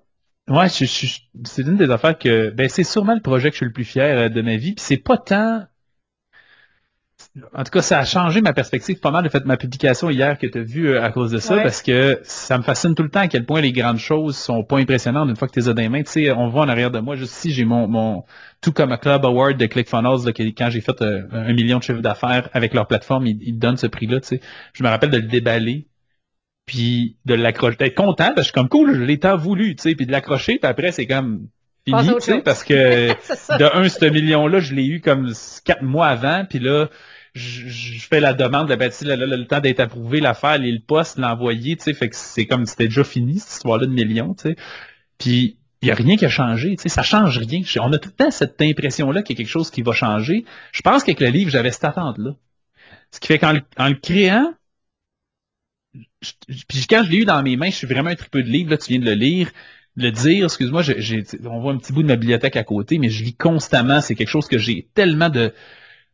[0.51, 3.73] Ouais, c'est une des affaires que ben c'est sûrement le projet que je suis le
[3.73, 4.75] plus fier euh, de ma vie.
[4.75, 5.65] Puis c'est pas tant.
[7.55, 10.37] En tout cas, ça a changé ma perspective pas mal de fait ma publication hier
[10.39, 13.05] que tu as vue euh, à cause de ça, parce que ça me fascine tout
[13.05, 15.61] le temps à quel point les grandes choses sont pas impressionnantes une fois que tu
[15.61, 16.03] les as dans les mains.
[16.03, 18.25] Tu sais, on voit en arrière de moi, juste ici, j'ai mon, mon
[18.61, 21.85] tout comme un club award de ClickFunnels, là, quand j'ai fait euh, un million de
[21.85, 24.21] chiffres d'affaires avec leur plateforme, ils, ils donnent ce prix-là.
[24.21, 24.41] Tu sais.
[24.73, 25.90] Je me rappelle de le déballer
[26.71, 29.75] puis de l'accrocher, d'être content, parce que je suis comme cool, je l'ai tant voulu,
[29.75, 31.49] tu sais, puis de l'accrocher, puis après c'est comme
[31.85, 33.09] fini, tu sais, parce que
[33.59, 35.33] de un, ce million-là, je l'ai eu comme
[35.65, 36.87] quatre mois avant, puis là,
[37.35, 41.19] je, fais la demande, ben, là, là, le temps d'être approuvé, l'affaire, aller le poste,
[41.19, 44.35] l'envoyer, tu sais, fait que c'est comme si c'était déjà fini, cette histoire-là de millions,
[44.35, 44.57] tu sais.
[45.19, 47.63] Puis il n'y a rien qui a changé, tu sais, ça change rien.
[47.81, 50.45] On a tout le temps cette impression-là qu'il y a quelque chose qui va changer.
[50.71, 52.37] Je pense qu'avec le livre, j'avais cette attente-là.
[53.11, 54.55] Ce qui fait qu'en le créant,
[56.69, 58.71] puis quand je l'ai eu dans mes mains, je suis vraiment un peu de livre,
[58.71, 59.51] là, tu viens de le lire,
[59.97, 63.09] le dire, excuse-moi, j'ai, on voit un petit bout de ma bibliothèque à côté, mais
[63.09, 65.53] je lis constamment, c'est quelque chose que j'ai tellement de...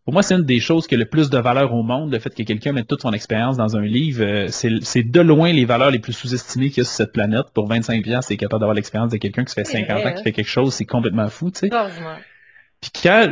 [0.05, 2.21] Pour moi, c'est une des choses qui a le plus de valeur au monde, le
[2.21, 4.23] fait que quelqu'un mette toute son expérience dans un livre.
[4.23, 7.47] Euh, c'est, de loin les valeurs les plus sous-estimées qu'il y a sur cette planète.
[7.53, 10.31] Pour 25 ans, c'est capable d'avoir l'expérience de quelqu'un qui fait 50 ans, qui fait
[10.31, 11.71] quelque chose, c'est complètement fou, tu sais.
[12.81, 13.29] Puis quand...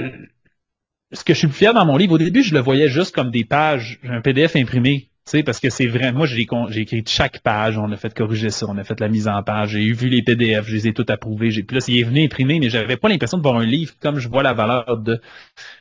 [1.13, 3.15] Ce que je suis plus fier dans mon livre, au début, je le voyais juste
[3.15, 7.05] comme des pages, un PDF imprimé tu sais, parce que c'est vrai, moi j'ai écrit
[7.07, 9.91] chaque page, on a fait corriger ça, on a fait la mise en page, j'ai
[9.93, 12.69] vu les PDF, je les ai tout approuvés, j'ai puis là c'est venu imprimer, mais
[12.69, 15.21] j'avais pas l'impression de voir un livre comme je vois la valeur de.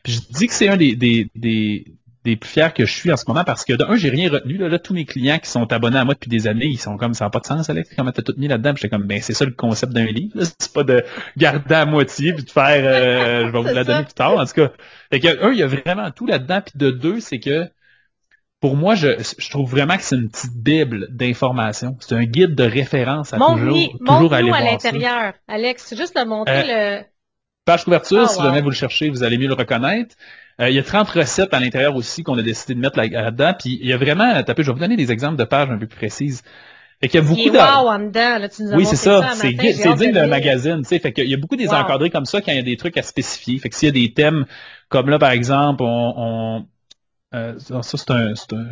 [0.04, 1.86] Puis je dis que c'est un des, des, des
[2.24, 4.58] des plus fiers que je suis en ce moment parce que d'un, j'ai rien retenu.
[4.58, 7.14] Là, tous mes clients qui sont abonnés à moi depuis des années, ils sont comme
[7.14, 8.74] ça n'a pas de sens, Alex, comment t'as tout mis là-dedans?
[8.76, 10.34] J'étais comme ben c'est ça le concept d'un livre.
[10.60, 11.04] C'est pas de
[11.38, 14.38] garder à moitié puis de faire euh, je vais vous la donner plus tard.
[14.38, 14.72] En tout cas.
[15.12, 17.68] Fait que un, il y a vraiment tout là-dedans, puis de deux, c'est que
[18.64, 21.98] pour moi, je, je trouve vraiment que c'est une petite bible d'information.
[22.00, 25.34] C'est un guide de référence à toujours, toujours aller à l'intérieur.
[25.50, 27.04] Alex, juste de montrer euh, le...
[27.66, 30.16] Page couverture, ah, si jamais vous le cherchez, vous allez mieux le reconnaître.
[30.62, 33.54] Euh, il y a 30 recettes à l'intérieur aussi qu'on a décidé de mettre là-dedans.
[33.60, 35.78] Puis il y a vraiment, tapé, je vais vous donner des exemples de pages un
[35.78, 36.42] peu plus précises.
[37.02, 37.50] Fait qu'il y a beaucoup.
[37.50, 39.32] Wow, en dedans, là, tu nous as oui, c'est ça.
[39.34, 40.84] c'est digne d'un magazine.
[40.84, 42.64] Tu sais, fait qu'il y a beaucoup des encadrés comme ça quand il y a
[42.64, 43.60] des trucs à spécifier.
[43.60, 44.46] Fait que s'il y a des thèmes
[44.88, 46.66] comme là, par exemple, on, on
[47.34, 48.72] euh, ça, c'est un, un,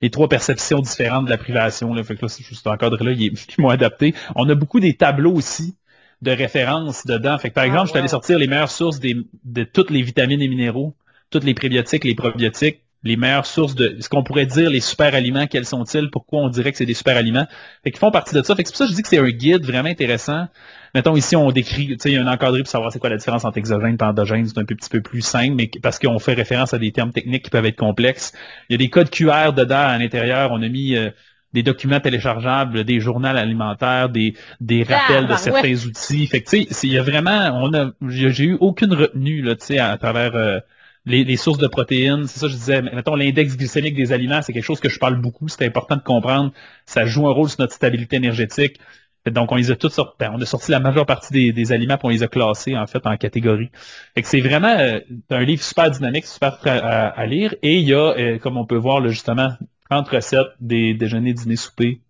[0.00, 1.94] les trois perceptions différentes de la privation.
[1.94, 2.04] Là.
[2.04, 4.14] Fait que là, juste encadré là, il est moins adapté.
[4.36, 5.76] On a beaucoup des tableaux aussi
[6.22, 7.38] de référence dedans.
[7.38, 9.90] Fait que, par ah, exemple, je suis allé sortir les meilleures sources des, de toutes
[9.90, 10.94] les vitamines et minéraux,
[11.30, 15.14] toutes les prébiotiques, les probiotiques, les meilleures sources de ce qu'on pourrait dire les super
[15.14, 17.46] aliments, quels sont-ils, pourquoi on dirait que c'est des super aliments.
[17.84, 18.56] Fait qu'ils font partie de ça.
[18.56, 20.46] Fait que c'est pour ça que je dis que c'est un guide vraiment intéressant.
[20.94, 23.10] Mettons ici, on décrit, tu sais, il y a un encadré pour savoir c'est quoi
[23.10, 25.98] la différence entre exogène et endogène, c'est un peu, petit peu plus simple, mais parce
[25.98, 28.32] qu'on fait référence à des termes techniques qui peuvent être complexes.
[28.70, 30.52] Il y a des codes QR dedans à l'intérieur.
[30.52, 31.10] On a mis euh,
[31.52, 36.26] des documents téléchargeables, des journaux alimentaires, des, des rappels de certains outils.
[36.26, 39.56] Fait que tu sais, il y a vraiment, on a, j'ai eu aucune retenue là,
[39.56, 40.58] tu sais, à, travers euh,
[41.06, 44.64] les, sources de protéines, c'est ça je disais, mettons l'index glycémique des aliments, c'est quelque
[44.64, 46.52] chose que je parle beaucoup, c'est important de comprendre,
[46.86, 48.78] ça joue un rôle sur notre stabilité énergétique.
[49.26, 51.96] Donc on les a toutes sorti, ben, on a sorti la majeure partie des, aliments
[51.96, 53.70] puis on les a classés en fait en catégories.
[54.14, 55.00] Fait que c'est vraiment euh,
[55.30, 58.76] un livre super dynamique, super à, lire et il y a euh, comme on peut
[58.76, 59.48] voir là, justement
[59.88, 62.00] 30 recettes des déjeuners, dîners, soupers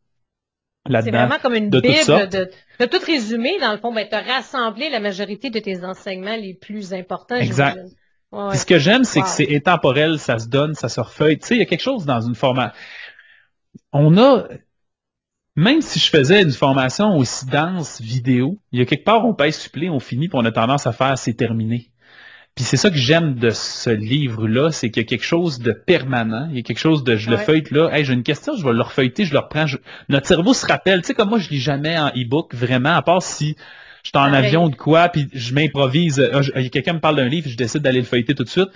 [0.86, 3.58] c'est vraiment comme une bible de, de, tout résumer.
[3.58, 7.36] Dans le fond, ben, tu as rassemblé la majorité de tes enseignements les plus importants.
[7.36, 7.78] Exact
[8.52, 11.38] ce que j'aime, c'est que c'est intemporel, ça se donne, ça se refeuille.
[11.38, 12.74] Tu sais, il y a quelque chose dans une formation.
[13.92, 14.44] On a,
[15.56, 19.34] même si je faisais une formation aussi dense vidéo, il y a quelque part, on
[19.34, 21.90] paye supplé, on finit, puis on a tendance à faire c'est terminé.
[22.54, 25.72] Puis c'est ça que j'aime de ce livre-là, c'est qu'il y a quelque chose de
[25.72, 28.56] permanent, il y a quelque chose de je le feuille là, hey, j'ai une question,
[28.56, 29.66] je vais le refeuilleter, je le reprends.
[30.08, 33.02] Notre cerveau se rappelle, tu sais comme moi je lis jamais en e-book vraiment, à
[33.02, 33.56] part si
[34.04, 36.22] je suis en avion de quoi, puis je m'improvise.
[36.70, 38.68] Quelqu'un me parle d'un livre, je décide d'aller le feuilleter tout de suite.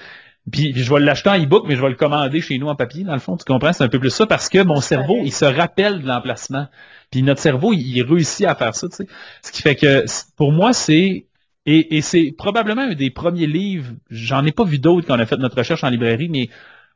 [0.50, 3.04] Puis, je vais l'acheter en e-book, mais je vais le commander chez nous en papier,
[3.04, 3.36] dans le fond.
[3.36, 3.72] Tu comprends?
[3.74, 6.68] C'est un peu plus ça parce que mon cerveau, il se rappelle de l'emplacement.
[7.10, 9.06] Puis notre cerveau, il, réussit à faire ça, tu sais.
[9.42, 10.04] Ce qui fait que
[10.36, 11.26] pour moi, c'est
[11.66, 15.20] et, et c'est probablement un des premiers livres, j'en ai pas vu d'autres quand on
[15.20, 16.48] a fait notre recherche en librairie, mais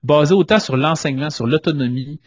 [0.02, 2.20] basé autant sur l'enseignement, sur l'autonomie.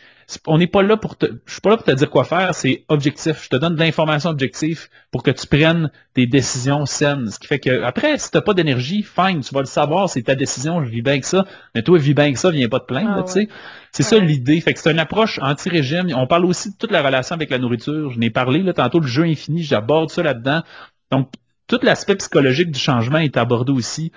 [0.47, 2.55] On n'est pas là pour te, je suis pas là pour te dire quoi faire,
[2.55, 3.43] c'est objectif.
[3.43, 7.29] Je te donne de l'information objective pour que tu prennes des décisions saines.
[7.29, 10.23] Ce qui fait que, après, si t'as pas d'énergie, fine, tu vas le savoir, c'est
[10.23, 11.45] ta décision, je vis bien que ça.
[11.75, 13.49] Mais toi, vis bien que ça, viens pas te plaindre, ah tu sais.
[13.91, 14.59] C'est ça l'idée.
[14.61, 16.11] Fait que c'est une approche anti-régime.
[16.15, 18.11] On parle aussi de toute la relation avec la nourriture.
[18.11, 20.63] Je n'ai parlé, là, tantôt, le jeu infini, j'aborde ça là-dedans.
[21.11, 21.29] Donc,
[21.67, 24.11] tout l'aspect psychologique du changement est abordé aussi.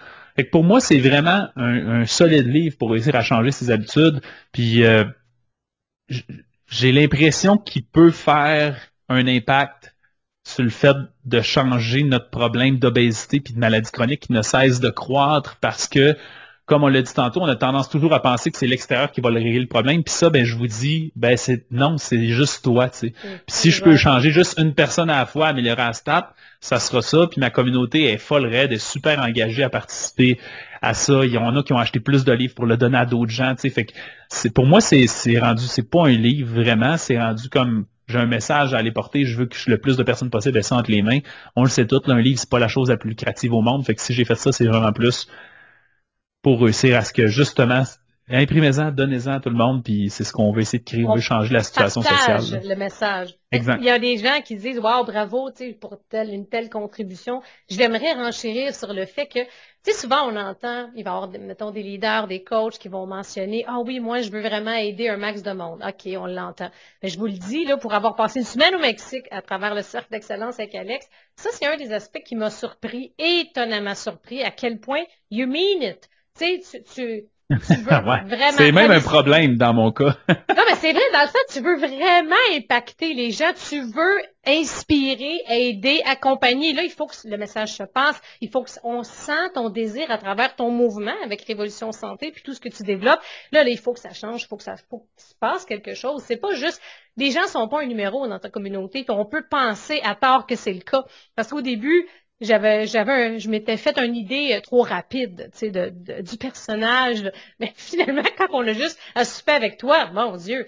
[0.45, 4.21] Pour moi, c'est vraiment un, solide livre pour réussir à changer ses habitudes.
[4.53, 5.05] Puis euh,
[6.69, 8.77] j'ai l'impression qu'il peut faire
[9.09, 9.95] un impact
[10.45, 14.81] sur le fait de changer notre problème d'obésité puis de maladie chronique qui ne cesse
[14.81, 16.17] de croître parce que
[16.69, 19.23] comme on l'a dit tantôt, on a tendance toujours à penser que c'est l'extérieur qui
[19.23, 20.05] va régler le problème.
[20.05, 22.91] Puis ça, ben je vous dis, ben c'est non, c'est juste toi.
[22.91, 23.15] Tu sais.
[23.23, 26.79] Puis si je peux changer juste une personne à la fois, améliorer la stat, ça
[26.79, 27.27] sera ça.
[27.27, 30.39] Puis ma communauté est folle raide, est super engagée à participer
[30.83, 31.25] à ça.
[31.25, 33.33] Il y en a qui ont acheté plus de livres pour le donner à d'autres
[33.33, 33.55] gens.
[33.55, 33.71] Tu sais.
[33.71, 33.95] Fait que
[34.29, 35.07] c'est pour moi, c'est
[35.39, 39.25] rendu, c'est pas un livre vraiment, c'est rendu comme j'ai un message à aller porter,
[39.25, 41.19] je veux que le plus de personnes possible aient ça entre les mains.
[41.57, 43.85] On le sait tout, un livre, c'est pas la chose la plus lucrative au monde.
[43.85, 45.29] Fait que si j'ai fait ça, c'est vraiment plus
[46.43, 47.85] pour réussir à ce que justement
[48.31, 51.05] imprimez-en, donnez-en à tout le monde, puis c'est ce qu'on veut essayer de créer.
[51.07, 52.63] On, veut changer la situation sociale.
[52.65, 53.35] le message.
[53.51, 53.79] Exact.
[53.81, 56.69] Il y a des gens qui disent Wow, bravo, tu sais, pour telle, une telle
[56.69, 57.41] contribution.
[57.69, 59.49] J'aimerais renchérir sur le fait que, tu
[59.83, 63.07] sais, souvent on entend, il va y avoir, mettons, des leaders, des coachs qui vont
[63.07, 65.83] mentionner Ah oui, moi, je veux vraiment aider un max de monde.
[65.87, 66.71] OK, on l'entend.
[67.03, 69.75] Mais je vous le dis, là, pour avoir passé une semaine au Mexique à travers
[69.75, 74.43] le cercle d'excellence avec Alex, ça, c'est un des aspects qui m'a surpris, étonnamment surpris,
[74.43, 78.19] à quel point you mean it tu sais, tu, vraiment.
[78.51, 80.19] C'est même un problème dans mon cas.
[80.29, 84.19] non, mais c'est vrai, dans le fait, tu veux vraiment impacter les gens, tu veux
[84.47, 86.75] inspirer, aider, accompagner.
[86.75, 90.19] Là, il faut que le message se passe, il faut qu'on sente ton désir à
[90.19, 93.21] travers ton mouvement avec Révolution Santé, puis tout ce que tu développes.
[93.51, 95.95] Là, là il faut que ça change, il faut que ça faut se passe quelque
[95.95, 96.23] chose.
[96.27, 96.83] C'est pas juste,
[97.17, 100.47] les gens sont pas un numéro dans ta communauté, puis on peut penser à tort
[100.47, 101.05] que c'est le cas.
[101.35, 102.07] Parce qu'au début,
[102.41, 105.91] j'avais, j'avais, je m'étais fait une idée euh, trop rapide, tu sais, de,
[106.23, 107.31] du personnage.
[107.61, 110.67] Mais finalement, quand on a juste à souper avec toi, mon Dieu,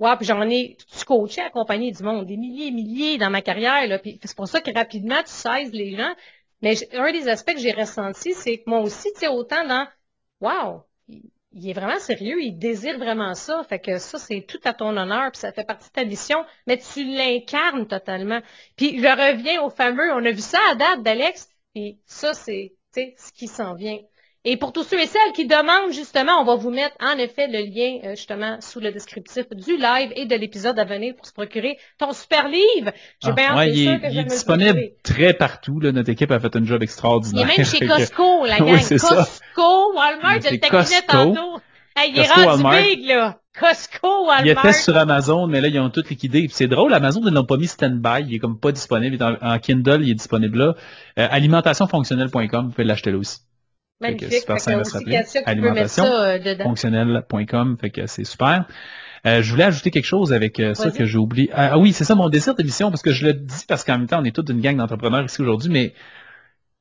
[0.00, 3.42] ouais, puis j'en ai, tu coaché, accompagné du monde, des milliers et milliers dans ma
[3.42, 6.14] carrière, là, puis c'est pour ça que rapidement, tu saises les gens.
[6.62, 9.86] Mais un des aspects que j'ai ressenti, c'est que moi aussi, tu sais, autant dans,
[10.40, 10.84] wow,
[11.54, 13.62] il est vraiment sérieux, il désire vraiment ça.
[13.68, 16.44] Fait que ça, c'est tout à ton honneur, puis ça fait partie de ta mission,
[16.66, 18.40] mais tu l'incarnes totalement.
[18.76, 22.74] Puis je reviens au fameux, on a vu ça à date d'Alex, puis ça, c'est
[22.94, 23.98] ce qui s'en vient.
[24.46, 27.46] Et pour tous ceux et celles qui demandent, justement, on va vous mettre en effet
[27.48, 31.24] le lien euh, justement sous le descriptif du live et de l'épisode à venir pour
[31.24, 32.92] se procurer ton super livre.
[33.22, 35.80] J'ai ah, bien ouais, il, est, il est disponible très partout.
[35.80, 35.92] Là.
[35.92, 37.48] Notre équipe a fait un job extraordinaire.
[37.48, 38.68] Il est même chez Costco, la gang.
[38.68, 41.60] Oui, Costco, Walmart, je le taquinais tantôt.
[41.96, 43.38] Hey, il est rendu big, là.
[43.58, 44.44] Costco, Walmart.
[44.44, 46.48] Il était sur Amazon, mais là, ils ont tout liquidé.
[46.50, 48.26] C'est drôle, Amazon, ils l'ont pas mis stand-by.
[48.26, 49.16] Il est comme pas disponible.
[49.40, 50.74] En, Kindle, il est disponible là.
[51.18, 53.38] Euh, alimentationfonctionnelle.com, vous pouvez l'acheter là aussi.
[54.04, 54.40] Magnifique.
[54.40, 55.22] Super simple à se rappeler.
[55.46, 56.38] Alimentation euh,
[57.80, 58.66] fait que c'est super.
[59.26, 61.50] Euh, je voulais ajouter quelque chose avec euh, ça que j'ai oublié.
[61.54, 63.98] Ah, ah, oui, c'est ça mon désir d'émission, parce que je le dis parce qu'en
[63.98, 65.94] même temps, on est toute une gang d'entrepreneurs ici aujourd'hui, mais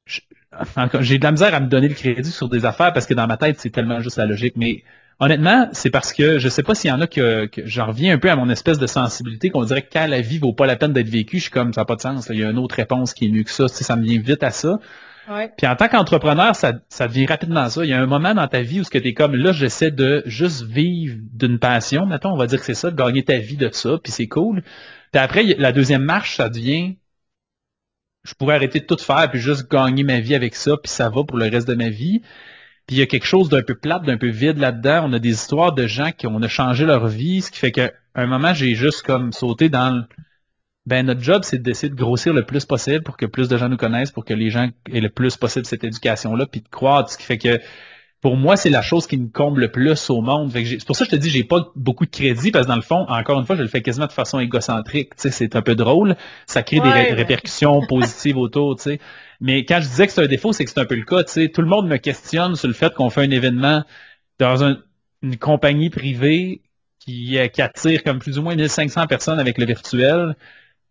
[0.05, 3.27] j'ai de la misère à me donner le crédit sur des affaires parce que dans
[3.27, 4.55] ma tête, c'est tellement juste la logique.
[4.57, 4.83] Mais
[5.19, 8.13] honnêtement, c'est parce que je sais pas s'il y en a que, que j'en reviens
[8.13, 10.65] un peu à mon espèce de sensibilité qu'on dirait que quand la vie vaut pas
[10.65, 12.27] la peine d'être vécue, je suis comme ça n'a pas de sens.
[12.29, 13.69] Il y a une autre réponse qui est mieux que ça.
[13.69, 14.79] ça me vient vite à ça.
[15.57, 16.73] Puis en tant qu'entrepreneur, ça,
[17.07, 17.83] devient rapidement ça.
[17.83, 19.51] Il y a un moment dans ta vie où ce que tu es comme là,
[19.51, 23.23] j'essaie de juste vivre d'une passion, mettons, on va dire que c'est ça, de gagner
[23.23, 24.63] ta vie de ça, puis c'est cool.
[25.11, 26.97] Puis après, la deuxième marche, ça devient
[28.23, 31.09] je pourrais arrêter de tout faire puis juste gagner ma vie avec ça, puis ça
[31.09, 32.21] va pour le reste de ma vie.
[32.87, 35.05] Puis il y a quelque chose d'un peu plate, d'un peu vide là-dedans.
[35.09, 37.91] On a des histoires de gens qui ont changé leur vie, ce qui fait qu'à
[38.15, 40.03] un moment, j'ai juste comme sauté dans le
[40.85, 43.69] ben notre job, c'est d'essayer de grossir le plus possible pour que plus de gens
[43.69, 47.09] nous connaissent, pour que les gens aient le plus possible cette éducation-là, puis de croire,
[47.09, 47.59] ce qui fait que
[48.23, 50.49] pour moi, c'est la chose qui me comble le plus au monde.
[50.53, 52.77] C'est pour ça que je te dis, j'ai pas beaucoup de crédit, parce que dans
[52.77, 55.11] le fond, encore une fois, je le fais quasiment de façon égocentrique.
[55.17, 56.15] C'est un peu drôle.
[56.45, 58.77] Ça crée des répercussions positives autour.
[59.41, 61.23] Mais quand je disais que c'est un défaut, c'est que c'est un peu le cas.
[61.23, 63.83] Tout le monde me questionne sur le fait qu'on fait un événement
[64.39, 64.63] dans
[65.21, 66.61] une compagnie privée
[66.99, 70.37] qui, qui attire comme plus ou moins 1500 personnes avec le virtuel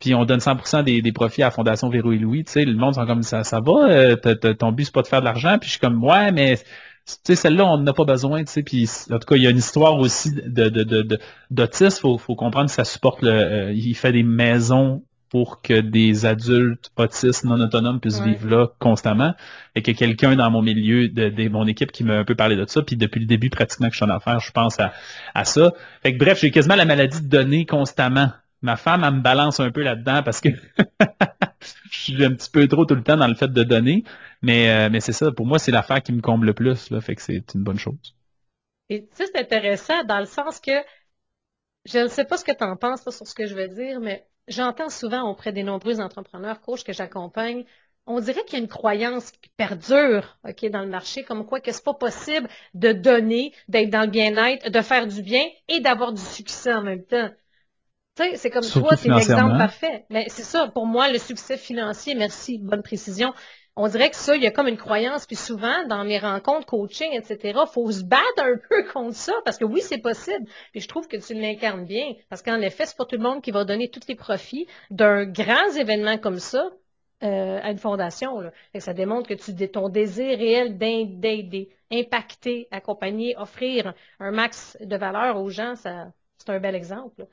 [0.02, 2.64] puis on donne 100% des, des, profits à la Fondation Véro et Louis, tu sais,
[2.64, 5.24] le monde sont comme ça, ça va, euh, ton but c'est pas de faire de
[5.24, 8.50] l'argent, puis je suis comme ouais, mais tu sais, celle-là, on n'a pas besoin, tu
[8.50, 11.18] sais, puis en tout cas, il y a une histoire aussi de, de, de,
[11.52, 15.80] d'autisme, faut, faut comprendre que ça supporte le, euh, il fait des maisons pour que
[15.80, 19.34] des adultes autistes non autonomes puissent vivre là constamment.
[19.74, 22.66] Et que quelqu'un dans mon milieu, de, mon équipe qui m'a un peu parlé de
[22.66, 24.92] ça, puis depuis le début pratiquement que je suis en affaires, je pense à,
[25.34, 25.72] à ça.
[26.02, 28.30] Fait que bref, j'ai quasiment la maladie de donner constamment
[28.62, 30.48] ma femme, elle me balance un peu là-dedans parce que
[31.90, 34.04] je suis un petit peu trop tout le temps dans le fait de donner.
[34.40, 36.90] Mais, euh, mais c'est ça, pour moi, c'est l'affaire qui me comble le plus.
[36.90, 38.14] Là, fait que c'est une bonne chose.
[38.88, 40.72] Et tu sais, c'est intéressant dans le sens que
[41.84, 44.00] je ne sais pas ce que tu en penses sur ce que je veux dire,
[44.00, 47.64] mais j'entends souvent auprès des nombreux entrepreneurs, coachs que j'accompagne,
[48.06, 51.72] on dirait qu'il y a une croyance qui perdure dans le marché, comme quoi que
[51.72, 56.12] c'est pas possible de donner, d'être dans le bien-être, de faire du bien et d'avoir
[56.12, 57.30] du succès en même temps.
[58.14, 60.04] Tu sais, c'est comme toi, c'est l'exemple parfait.
[60.10, 63.32] Mais c'est ça, pour moi, le succès financier, merci, bonne précision.
[63.74, 66.66] On dirait que ça, il y a comme une croyance, puis souvent, dans mes rencontres,
[66.66, 70.46] coaching, etc., faut se battre un peu contre ça, parce que oui, c'est possible.
[70.72, 73.40] Puis je trouve que tu l'incarnes bien, parce qu'en effet, c'est pas tout le monde
[73.40, 76.70] qui va donner tous les profits d'un grand événement comme ça
[77.22, 78.40] euh, à une fondation.
[78.40, 78.52] Là.
[78.78, 85.40] ça démontre que tu ton désir réel d'aider, impacter, accompagner, offrir un max de valeur
[85.40, 87.26] aux gens, ça, c'est un bel exemple.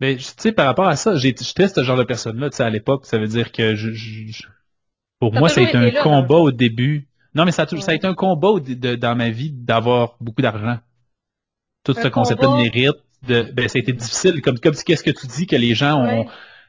[0.00, 2.70] Mais tu sais, par rapport à ça, j'étais ce genre de personne-là, tu sais, à
[2.70, 3.90] l'époque, ça veut dire que je,
[5.18, 7.08] pour moi, ça a été un combat au début.
[7.34, 8.48] Non, mais ça, a, ça a été un combat
[8.98, 10.78] dans ma vie d'avoir beaucoup d'argent.
[11.84, 14.42] Tout ce concept-là de mérite, de, ben, ça a été difficile.
[14.42, 16.26] Comme, comme qu'est-ce que tu dis que les gens ont,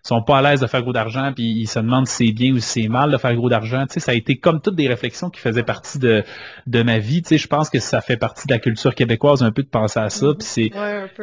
[0.07, 2.53] sont pas à l'aise de faire gros d'argent, puis ils se demandent si c'est bien
[2.53, 3.85] ou si c'est mal de faire gros d'argent.
[3.87, 6.23] Tu sais, ça a été comme toutes des réflexions qui faisaient partie de,
[6.65, 7.21] de ma vie.
[7.21, 9.67] Tu sais, je pense que ça fait partie de la culture québécoise un peu de
[9.67, 10.27] penser à ça.
[10.37, 10.71] Puis c'est,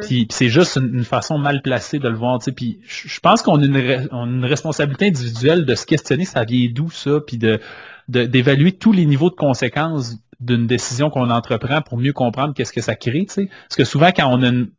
[0.01, 2.39] puis, c'est juste une, façon mal placée de le voir.
[2.39, 3.75] Tu sais, puis je pense qu'on a une,
[4.11, 7.59] une responsabilité individuelle de se questionner, ça vient d'où ça, puis de
[8.07, 12.81] d'évaluer tous les niveaux de conséquences d'une décision qu'on entreprend pour mieux comprendre qu'est-ce que
[12.81, 13.49] ça crée, tu sais.
[13.67, 14.69] Parce que souvent, quand on a une,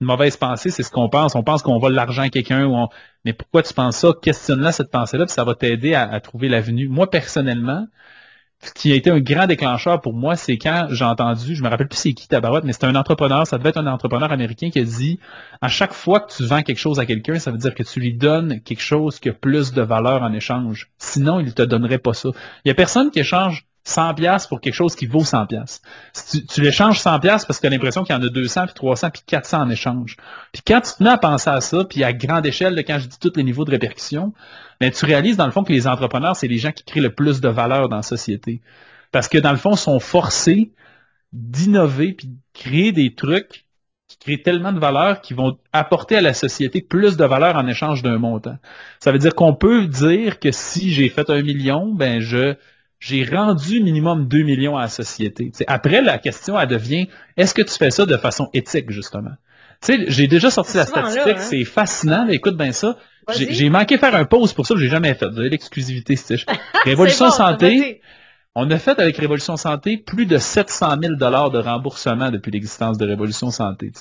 [0.00, 1.34] une mauvaise pensée, c'est ce qu'on pense.
[1.34, 2.88] On pense qu'on vole l'argent à quelqu'un.
[3.24, 4.12] Mais pourquoi tu penses ça?
[4.20, 6.88] Questionne-la cette pensée-là, puis ça va t'aider à, trouver l'avenue.
[6.88, 7.86] Moi, personnellement,
[8.60, 11.68] ce qui a été un grand déclencheur pour moi, c'est quand j'ai entendu, je me
[11.68, 14.70] rappelle plus c'est qui Tabarouette, mais c'était un entrepreneur, ça devait être un entrepreneur américain
[14.70, 15.20] qui a dit,
[15.60, 18.00] à chaque fois que tu vends quelque chose à quelqu'un, ça veut dire que tu
[18.00, 20.90] lui donnes quelque chose qui a plus de valeur en échange.
[20.98, 22.30] Sinon, il te donnerait pas ça.
[22.64, 25.82] Il y a personne qui échange 100 pièces pour quelque chose qui vaut 100 pièces.
[26.14, 28.28] Si tu, tu l'échanges 100 pièces parce que tu as l'impression qu'il y en a
[28.28, 30.16] 200 puis 300 puis 400 en échange.
[30.52, 33.08] Puis quand tu te mets à penser à ça, puis à grande échelle, quand je
[33.08, 34.32] dis tous les niveaux de répercussion,
[34.80, 37.00] mais ben, tu réalises dans le fond que les entrepreneurs, c'est les gens qui créent
[37.00, 38.62] le plus de valeur dans la société.
[39.12, 40.72] Parce que dans le fond, sont forcés
[41.32, 43.66] d'innover puis de créer des trucs
[44.08, 47.66] qui créent tellement de valeur qui vont apporter à la société plus de valeur en
[47.66, 48.56] échange d'un montant.
[49.00, 52.56] Ça veut dire qu'on peut dire que si j'ai fait un million, ben je
[53.04, 55.52] j'ai rendu minimum 2 millions à la société.
[55.66, 59.32] après, la question, elle devient, est-ce que tu fais ça de façon éthique, justement?
[59.86, 61.38] J'ai déjà sorti la statistique, hein.
[61.38, 62.96] c'est fascinant, écoute bien ça.
[63.36, 65.26] J'ai manqué faire un pause pour ça, j'ai jamais fait.
[65.36, 66.42] L'exclusivité, c'était
[66.84, 68.00] Révolution Santé.
[68.54, 72.96] On a fait avec Révolution Santé plus de 700 000 dollars de remboursement depuis l'existence
[72.96, 73.92] de Révolution Santé.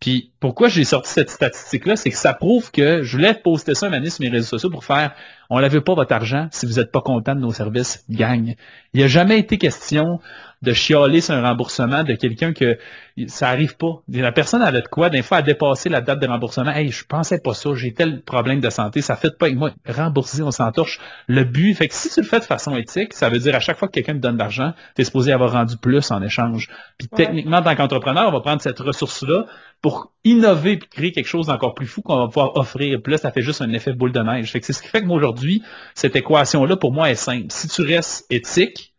[0.00, 3.86] Puis pourquoi j'ai sorti cette statistique-là, c'est que ça prouve que je voulais poster ça
[3.86, 5.14] un année sur mes réseaux sociaux pour faire
[5.50, 8.54] on ne veut pas votre argent si vous n'êtes pas content de nos services, gagne.
[8.94, 10.20] Il n'y a jamais été question
[10.62, 12.78] de chialer sur un remboursement de quelqu'un que
[13.26, 14.02] ça arrive pas.
[14.08, 16.70] La personne avait de quoi, des fois, à dépasser la date de remboursement.
[16.70, 19.70] Hey, je pensais pas ça, j'ai tel problème de santé, ça fait pas avec moi.
[19.88, 21.00] Rembourser, on s'entorche.
[21.26, 23.60] Le but, fait que si tu le fais de façon éthique, ça veut dire à
[23.60, 26.22] chaque fois que quelqu'un te donne de l'argent, tu es supposé avoir rendu plus en
[26.22, 26.68] échange.
[26.98, 29.46] Puis techniquement, en tant qu'entrepreneur, on va prendre cette ressource-là
[29.80, 33.00] pour innover et créer quelque chose d'encore plus fou qu'on va pouvoir offrir.
[33.02, 34.50] Puis là, ça fait juste un effet boule de neige.
[34.50, 35.62] Fait que c'est ce qui fait que moi, aujourd'hui,
[35.94, 37.46] cette équation-là, pour moi, est simple.
[37.50, 38.94] Si tu restes éthique,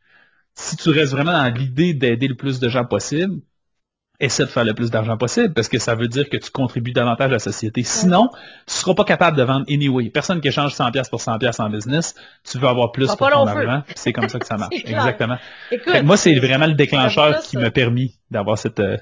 [0.56, 3.42] si tu restes vraiment dans l'idée d'aider le plus de gens possible,
[4.22, 6.92] essaie de faire le plus d'argent possible parce que ça veut dire que tu contribues
[6.92, 7.84] davantage à la société.
[7.84, 8.30] Sinon,
[8.68, 10.10] tu seras pas capable de vendre anyway.
[10.10, 12.16] Personne qui échange 100 pièces pour 100 pièces en business,
[12.50, 13.84] tu veux avoir plus pour ton argent.
[13.96, 14.76] C'est comme ça que ça marche.
[14.86, 15.38] Exactement.
[16.04, 18.98] moi, c'est vraiment le déclencheur qui m'a permis d'avoir cette, euh,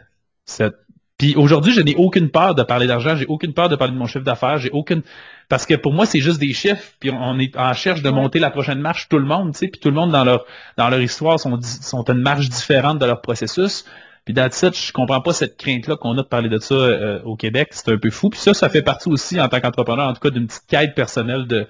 [0.46, 0.78] cette
[1.20, 3.98] puis aujourd'hui, je n'ai aucune peur de parler d'argent, j'ai aucune peur de parler de
[4.00, 5.04] mon chiffre d'affaires, j'ai aucune
[5.50, 8.40] parce que pour moi c'est juste des chiffres, puis on est en cherche de monter
[8.40, 10.46] la prochaine marche tout le monde, tu sais, puis tout le monde dans leur
[10.78, 13.86] dans leur histoire sont sont à une marche différente de leur processus.
[14.24, 17.22] Puis that's it, je comprends pas cette crainte-là qu'on a de parler de ça euh,
[17.24, 18.30] au Québec, c'est un peu fou.
[18.30, 20.96] Puis ça, ça fait partie aussi en tant qu'entrepreneur, en tout cas d'une petite quête
[20.96, 21.68] personnelle de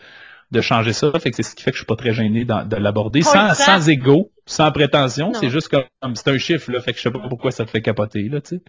[0.52, 1.12] de changer ça.
[1.20, 3.22] Fait que c'est ce qui fait que je suis pas très gêné de l'aborder.
[3.22, 5.34] Sans, sans égo, sans prétention.
[5.34, 6.82] C'est juste comme c'est un chiffre, là.
[6.82, 8.62] Fait que je sais pas pourquoi ça te fait capoter, là, tu sais.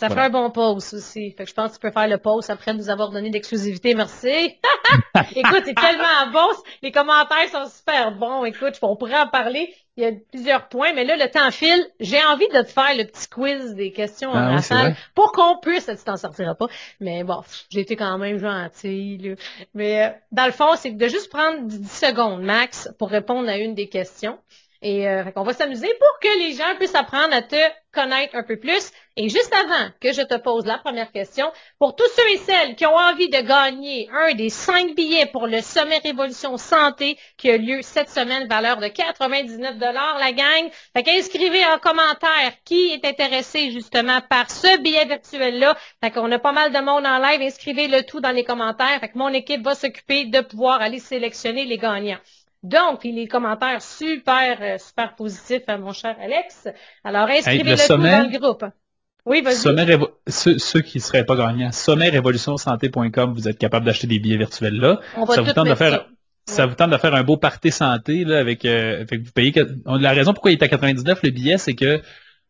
[0.00, 1.32] Ça fait un bon post aussi.
[1.32, 3.94] Fait que je pense que tu peux faire le post après nous avoir donné d'exclusivité.
[3.94, 4.28] Merci.
[5.36, 6.48] Écoute, c'est tellement bon.
[6.80, 8.46] Les commentaires sont super bons.
[8.46, 9.74] Écoute, on pourrait en parler.
[9.98, 11.86] Il y a plusieurs points, mais là, le temps file.
[12.00, 15.84] J'ai envie de te faire le petit quiz des questions en ah, pour qu'on puisse,
[15.84, 16.68] tu t'en sortiras pas.
[17.00, 19.36] Mais bon, j'ai été quand même gentille.
[19.74, 23.58] Mais euh, dans le fond, c'est de juste prendre 10 secondes max pour répondre à
[23.58, 24.38] une des questions.
[24.82, 27.56] Et euh, on va s'amuser pour que les gens puissent apprendre à te
[27.92, 28.90] connaître un peu plus.
[29.16, 32.76] Et juste avant que je te pose la première question, pour tous ceux et celles
[32.76, 37.50] qui ont envie de gagner un des cinq billets pour le Sommet Révolution Santé qui
[37.50, 42.92] a lieu cette semaine, valeur de 99 dollars, la gang, fait qu'inscrivez en commentaire qui
[42.92, 45.76] est intéressé justement par ce billet virtuel-là.
[46.02, 49.00] Fait qu'on a pas mal de monde en live, inscrivez le tout dans les commentaires.
[49.00, 52.18] Fait mon équipe va s'occuper de pouvoir aller sélectionner les gagnants.
[52.62, 56.68] Donc, les commentaires super, euh, super positifs à mon cher Alex.
[57.04, 58.64] Alors, inscrivez-le tout dans le groupe.
[59.26, 59.56] Oui, vas-y.
[59.56, 64.78] Sommet ceux, ceux, qui seraient pas gagnants, sommetrévolutionsanté.com, vous êtes capable d'acheter des billets virtuels
[64.78, 65.00] là.
[65.16, 66.06] On va ça vous tente de faire,
[66.46, 66.66] ça.
[66.66, 69.52] vous tente de faire un beau party santé là avec, euh, avec vous payez.
[69.86, 72.00] La raison pourquoi il est à 99 le billet, c'est que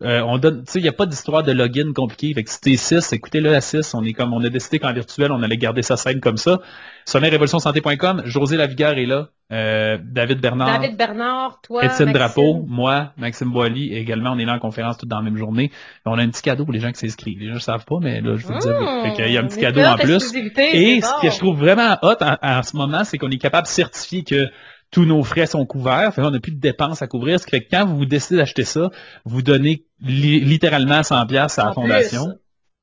[0.03, 2.33] euh, on donne, tu sais, il n'y a pas d'histoire de login compliqué.
[2.33, 3.95] Fait que si t'es 6, écoutez-le à 6.
[3.95, 6.61] On est comme, on a décidé qu'en virtuel, on allait garder sa scène comme ça.
[7.05, 9.29] SommetRévolutionSanté.com, José Lavigueur est là.
[9.53, 10.81] Euh, David Bernard.
[10.81, 11.85] David Bernard, toi.
[11.85, 15.37] Étienne Drapeau, moi, Maxime Boily, également, on est là en conférence tout dans la même
[15.37, 15.71] journée.
[16.07, 17.41] On a un petit cadeau pour les gens qui s'inscrivent.
[17.41, 18.71] Les gens ne savent pas, mais là, je vous le dire.
[18.71, 20.33] Mmh, il y a un petit cadeau en plus.
[20.57, 23.67] Et ce que je trouve vraiment hot en, en ce moment, c'est qu'on est capable
[23.67, 24.49] de certifier que
[24.91, 26.15] tous nos frais sont couverts.
[26.15, 27.39] Fait on n'a plus de dépenses à couvrir.
[27.39, 28.91] Ce qui fait que quand vous décidez d'acheter ça,
[29.25, 32.39] vous donnez littéralement 100 pièces à la fondation.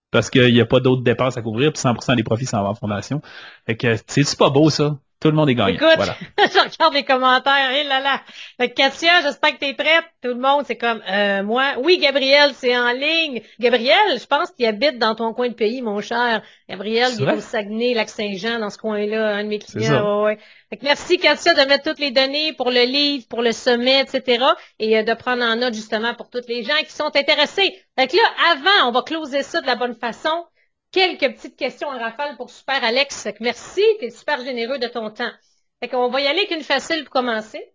[0.10, 2.70] Parce qu'il n'y a pas d'autres dépenses à couvrir, puis 100% des profits s'en vont
[2.70, 3.22] en fondation.
[3.66, 4.97] Fait que c'est pas beau ça?
[5.20, 5.74] Tout le monde est gagnant.
[5.74, 6.15] Écoute, voilà.
[6.38, 7.72] je regarde les commentaires.
[7.72, 8.22] Hé là là.
[8.59, 10.05] Fait que Katia, j'espère que tu es prête.
[10.22, 11.74] Tout le monde, c'est comme euh, moi.
[11.80, 13.41] Oui, Gabriel, c'est en ligne.
[13.59, 16.43] Gabriel, je pense qu'il habite dans ton coin de pays, mon cher.
[16.70, 20.24] Gabriel, il est au Saguenay, Lac-Saint-Jean, dans ce coin-là, un de mes clients.
[20.24, 20.38] Ouais,
[20.70, 24.01] Fait que merci, Katia, de mettre toutes les données pour le livre, pour le sommet,
[24.01, 24.45] etc.
[24.78, 27.76] Et euh, de prendre en note justement pour tous les gens qui sont intéressés.
[27.97, 30.45] Fait que là, avant, on va closer ça de la bonne façon
[30.91, 33.27] quelques petites questions en rafale pour Super Alex.
[33.39, 35.31] merci, tu es super généreux de ton temps.
[35.79, 37.73] Fait qu'on va y aller avec une facile pour commencer.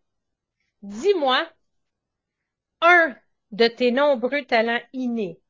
[0.83, 1.47] Dis-moi,
[2.83, 3.17] un
[3.51, 5.41] de tes nombreux talents innés?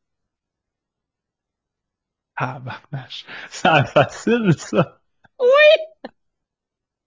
[2.36, 2.82] Ah, bah,
[3.50, 5.00] c'est facile, ça.
[5.38, 5.92] Oui!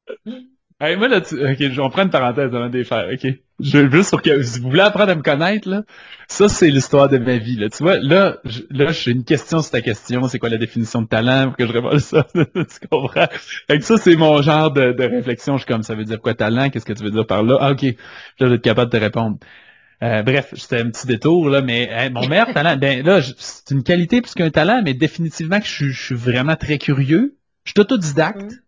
[0.81, 1.35] Moi, là, tu...
[1.35, 3.33] ok, je vais prendre une parenthèse avant de les faire, ok?
[3.61, 5.83] Je, juste pour que, si vous voulez apprendre à me connaître, là,
[6.27, 7.69] ça, c'est l'histoire de ma vie, là.
[7.69, 11.07] Tu vois, là, là, j'ai une question sur ta question, c'est quoi la définition de
[11.07, 13.27] talent, pour que je réponde ça, tu comprends?
[13.31, 16.19] Fait que ça, c'est mon genre de, de, réflexion, je suis comme, ça veut dire
[16.19, 17.57] quoi talent, qu'est-ce que tu veux dire par là?
[17.61, 17.91] Ah, ok, là,
[18.41, 19.37] je vais être capable de te répondre.
[20.03, 23.83] Euh, bref, c'était un petit détour, là, mais mon meilleur talent, ben là, c'est une
[23.83, 27.37] qualité plus qu'un talent, mais définitivement que je, suis vraiment très curieux.
[27.63, 28.41] Je suis autodidacte.
[28.41, 28.64] Mm-hmm.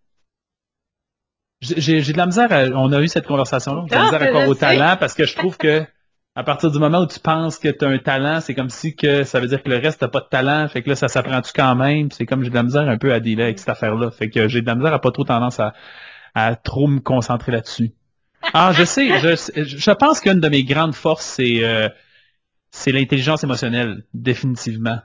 [1.62, 4.28] J'ai de la misère, à, on a eu cette conversation-là, j'ai de la misère à
[4.28, 5.84] croire au talent parce que je trouve que
[6.36, 8.96] à partir du moment où tu penses que tu as un talent, c'est comme si
[8.96, 11.08] que ça veut dire que le reste t'as pas de talent, fait que là ça
[11.08, 13.70] s'apprend-tu quand même, c'est comme j'ai de la misère un peu à dealer avec cette
[13.70, 15.74] affaire-là, fait que j'ai de la misère à pas trop tendance à,
[16.36, 17.92] à trop me concentrer là-dessus.
[18.54, 21.90] Ah, je sais, je, je pense qu'une de mes grandes forces c'est euh,
[22.70, 25.00] c'est l'intelligence émotionnelle, définitivement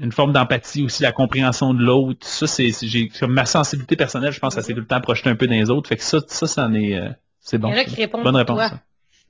[0.00, 2.26] une forme d'empathie aussi, la compréhension de l'autre.
[2.26, 5.36] Ça, c'est, j'ai, ma sensibilité personnelle, je pense, ça s'est tout le temps projeté un
[5.36, 5.88] peu dans les autres.
[5.88, 7.08] Fait que ça, ça, ça en est, euh,
[7.40, 7.68] c'est bon.
[7.68, 8.70] Il y en a qui répondent Bonne réponse.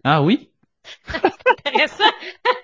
[0.03, 0.51] Ah oui?
[1.67, 2.05] intéressant.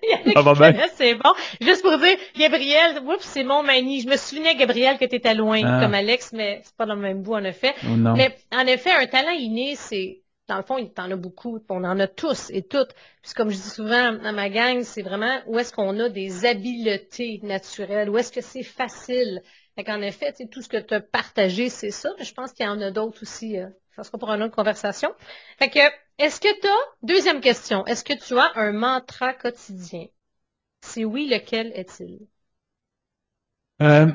[0.03, 1.33] Il y en a qui c'est bon.
[1.61, 4.01] Juste pour dire, Gabriel, oups, c'est mon manie.
[4.01, 5.81] Je me souvenais, Gabriel, que tu étais loin, ah.
[5.83, 7.75] comme Alex, mais c'est pas dans le même bout, en effet.
[7.85, 7.97] Oh.
[7.97, 10.21] Mais, en effet, un talent inné, c'est,
[10.51, 11.61] dans le fond, il t'en a beaucoup.
[11.69, 12.93] On en a tous et toutes.
[13.23, 16.45] Puis comme je dis souvent à ma gang, c'est vraiment où est-ce qu'on a des
[16.45, 19.43] habiletés naturelles, où est-ce que c'est facile.
[19.77, 22.11] Fait qu'en effet, tout ce que tu as partagé, c'est ça.
[22.21, 23.59] Je pense qu'il y en a d'autres aussi.
[23.59, 25.15] Euh, ça sera pour une autre conversation.
[25.59, 25.79] Fait que,
[26.19, 30.07] est-ce que tu as, deuxième question, est-ce que tu as un mantra quotidien?
[30.83, 32.27] Si oui, lequel est-il?
[33.83, 34.07] Euh,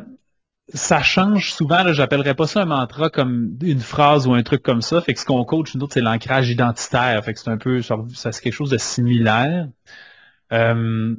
[0.74, 1.84] ça change souvent.
[1.84, 5.02] Là, j'appellerais pas ça un mantra comme une phrase ou un truc comme ça.
[5.02, 7.24] Fait que ce qu'on coach, nous c'est l'ancrage identitaire.
[7.24, 9.68] Fait que c'est un peu, ça, c'est quelque chose de similaire.
[10.52, 11.16] Euh,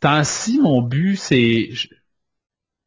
[0.00, 1.70] temps-ci, mon but, c'est,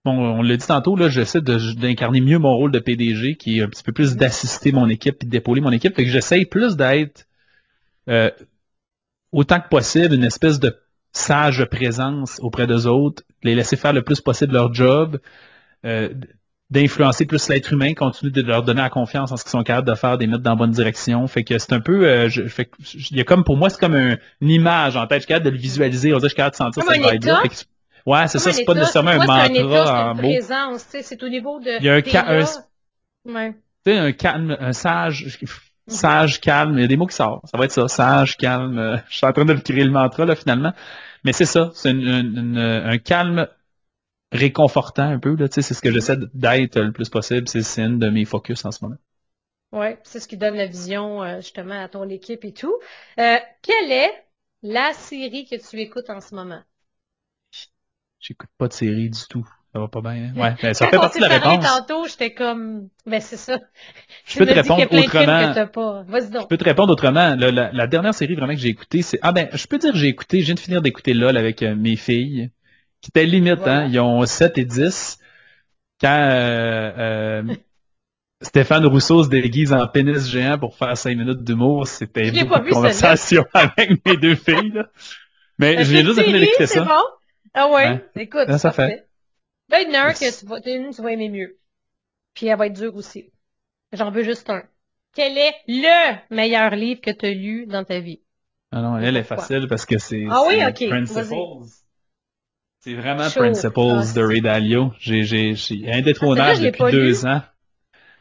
[0.03, 3.63] bon, on l'a dit tantôt, là, j'essaie d'incarner mieux mon rôle de PDG, qui est
[3.63, 5.95] un petit peu plus d'assister mon équipe et d'épauler mon équipe.
[5.95, 7.27] Fait que j'essaie plus d'être
[8.09, 8.31] euh,
[9.31, 10.77] autant que possible une espèce de
[11.15, 15.19] sage présence auprès des autres, les laisser faire le plus possible leur job,
[15.85, 16.09] euh,
[16.69, 19.87] d'influencer plus l'être humain, continuer de leur donner la confiance en ce qu'ils sont capables
[19.87, 21.25] de faire, des mettre dans la bonne direction.
[21.27, 23.79] Fait que c'est un peu, euh, je, fait, il y a comme pour moi c'est
[23.79, 26.37] comme une image en tête, je suis capable de le visualiser, on dirait je suis
[26.37, 27.43] capable de sentir cette vibe-là.
[28.05, 30.77] Ouais, c'est ça, c'est pas nécessairement un mantra en mots.
[30.77, 31.79] C'est au niveau de.
[31.79, 32.41] Il y a un,
[33.27, 33.55] un, ouais.
[33.87, 35.39] un calme, un sage,
[35.87, 37.45] Sage, calme, il y a des mots qui sortent.
[37.47, 37.87] Ça va être ça.
[37.87, 38.77] Sage, calme.
[38.79, 40.73] Euh, je suis en train de le créer le mantra, là, finalement.
[41.23, 41.71] Mais c'est ça.
[41.73, 43.47] C'est un calme
[44.31, 45.35] réconfortant un peu.
[45.35, 47.47] Là, c'est ce que j'essaie d'être le plus possible.
[47.47, 48.97] C'est une de mes focus en ce moment.
[49.71, 52.75] Oui, c'est ce qui donne la vision euh, justement à ton équipe et tout.
[53.19, 54.25] Euh, quelle est
[54.63, 56.63] la série que tu écoutes en ce moment?
[58.19, 59.47] J'écoute pas de série du tout.
[59.75, 60.31] Ça va pas bien.
[60.33, 60.41] Hein?
[60.41, 61.65] Ouais, ben, ça fait partie de la réponse.
[61.65, 63.59] tantôt, j'étais comme, ben c'est ça.
[64.25, 65.53] Je peux te répondre autrement.
[65.53, 67.35] Je peux te répondre autrement.
[67.35, 70.07] La, la, dernière série vraiment que j'ai écoutée, c'est ah ben, je peux dire j'ai
[70.07, 72.51] écouté, je viens de finir d'écouter LOL avec euh, mes filles,
[73.01, 73.89] qui était limite, hein.
[73.91, 75.19] Ils ont 7 et 10.
[75.99, 77.43] Quand euh, euh,
[78.41, 83.45] Stéphane Rousseau se déguise en pénis géant pour faire 5 minutes d'humour, c'était une conversation
[83.53, 84.71] avec mes deux filles.
[84.73, 84.85] Là.
[85.59, 86.85] Mais j'ai juste fini d'écouter ça.
[86.85, 87.03] Bon?
[87.53, 89.05] Ah ouais, écoute, ça fait.
[89.69, 91.57] Ben, il y en a un que tu vas, une, tu vas aimer mieux.
[92.33, 93.31] Puis elle va être dure aussi.
[93.93, 94.63] J'en veux juste un.
[95.13, 98.21] Quel est le meilleur livre que tu as lu dans ta vie?
[98.71, 100.89] Ah non, elle est facile parce que c'est ah oui.
[100.89, 101.35] Principles.
[102.81, 104.91] C'est vraiment Principles ah, de Ray Dalio.
[104.99, 107.41] J'ai, j'ai, j'ai indétrônable depuis deux ans.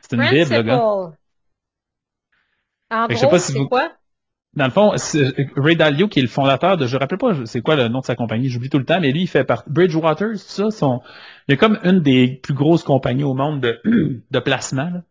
[0.01, 1.13] C'est une bible, le gars.
[2.91, 3.93] En gros, c'est quoi?
[4.57, 4.93] Dans le fond,
[5.57, 8.01] Ray Dalio, qui est le fondateur de, je ne rappelle pas c'est quoi le nom
[8.01, 11.01] de sa compagnie, j'oublie tout le temps, mais lui, il fait par Bridgewater, ça, son,
[11.49, 13.81] il est comme une des plus grosses compagnies au monde de,
[14.31, 15.03] de placement, là.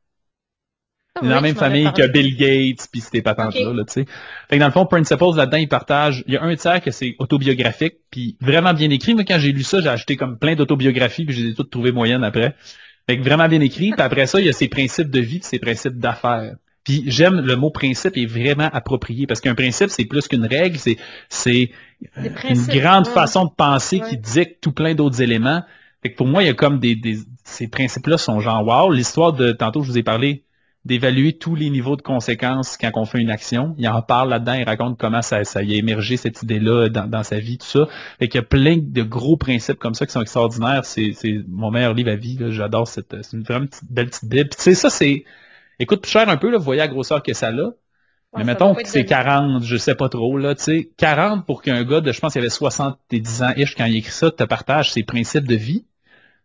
[1.15, 4.05] Ah dans la même famille que Bill Gates puis ces patentes-là, là, tu sais.
[4.49, 6.89] Fait que dans le fond, Principles, là-dedans, il partage, il y a un tiers que
[6.89, 9.13] c'est autobiographique, puis vraiment bien écrit.
[9.13, 12.23] Moi, quand j'ai lu ça, j'ai acheté comme plein d'autobiographies, puis j'ai toutes trouvées moyennes
[12.23, 12.55] après.
[13.07, 13.91] Fait que vraiment bien écrit.
[13.91, 16.55] Puis après ça, il y a ses principes de vie, ses principes d'affaires.
[16.83, 20.77] Puis j'aime le mot principe est vraiment approprié parce qu'un principe c'est plus qu'une règle,
[20.77, 20.97] c'est
[21.29, 21.71] c'est
[22.17, 25.63] une grande façon de penser qui dicte tout plein d'autres éléments.
[26.01, 28.65] Fait que pour moi il y a comme des, des ces principes là sont genre
[28.65, 28.91] wow.
[28.91, 30.43] L'histoire de tantôt je vous ai parlé
[30.85, 33.73] d'évaluer tous les niveaux de conséquences quand on fait une action.
[33.77, 37.07] Il en parle là-dedans, il raconte comment ça, ça y a émergé cette idée-là dans,
[37.07, 37.87] dans, sa vie, tout ça.
[38.19, 40.83] Fait qu'il y a plein de gros principes comme ça qui sont extraordinaires.
[40.83, 42.37] C'est, c'est mon meilleur livre à vie.
[42.49, 44.49] J'adore cette, c'est une vraiment petite, belle petite bible.
[44.49, 45.23] Tu sais, ça c'est
[45.79, 47.71] Écoute, plus cher un peu, là, vous voyez la grosseur que ça a.
[48.37, 50.91] mais mettons que c'est 40, je sais pas trop, là, tu sais.
[50.97, 54.11] 40 pour qu'un gars de, je pense qu'il avait 70 ans ish quand il écrit
[54.11, 55.85] ça, te partage ses principes de vie.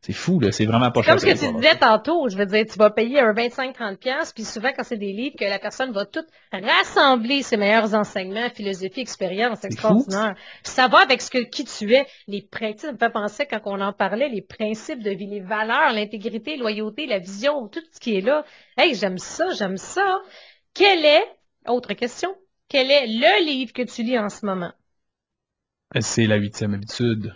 [0.01, 0.53] C'est fou, là.
[0.53, 1.15] C'est vraiment pas cher.
[1.15, 4.45] Comme ce que tu disais tantôt, je veux dire, tu vas payer un 25-30$, puis
[4.45, 9.01] souvent, quand c'est des livres, que la personne va tout rassembler ses meilleurs enseignements, philosophie,
[9.01, 10.37] expérience, extraordinaire.
[10.63, 12.07] ça va avec ce que, qui tu es.
[12.29, 15.41] Les principes, ça me fait penser, quand on en parlait, les principes de vie, les
[15.41, 18.45] valeurs, l'intégrité, la loyauté, la vision, tout ce qui est là.
[18.77, 20.21] Hey, j'aime ça, j'aime ça.
[20.75, 21.25] Quel est,
[21.67, 22.37] autre question,
[22.69, 24.73] quel est le livre que tu lis en ce moment?
[26.01, 27.35] C'est la huitième habitude.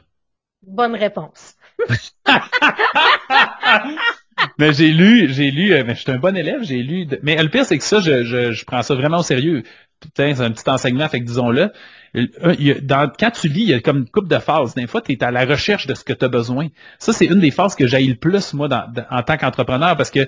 [0.62, 1.56] Bonne réponse.
[4.58, 7.06] mais j'ai lu, j'ai lu, euh, mais je suis un bon élève, j'ai lu.
[7.22, 9.62] Mais le pire, c'est que ça, je, prends ça vraiment au sérieux.
[10.00, 11.70] Putain, c'est un petit enseignement, fait que disons-le.
[12.14, 14.74] quand tu lis, il y a comme une coupe de phases.
[14.74, 16.68] Des fois, tu es à la recherche de ce que tu as besoin.
[16.98, 18.68] Ça, c'est une des phases que j'aille le plus, moi,
[19.10, 20.26] en tant qu'entrepreneur, parce que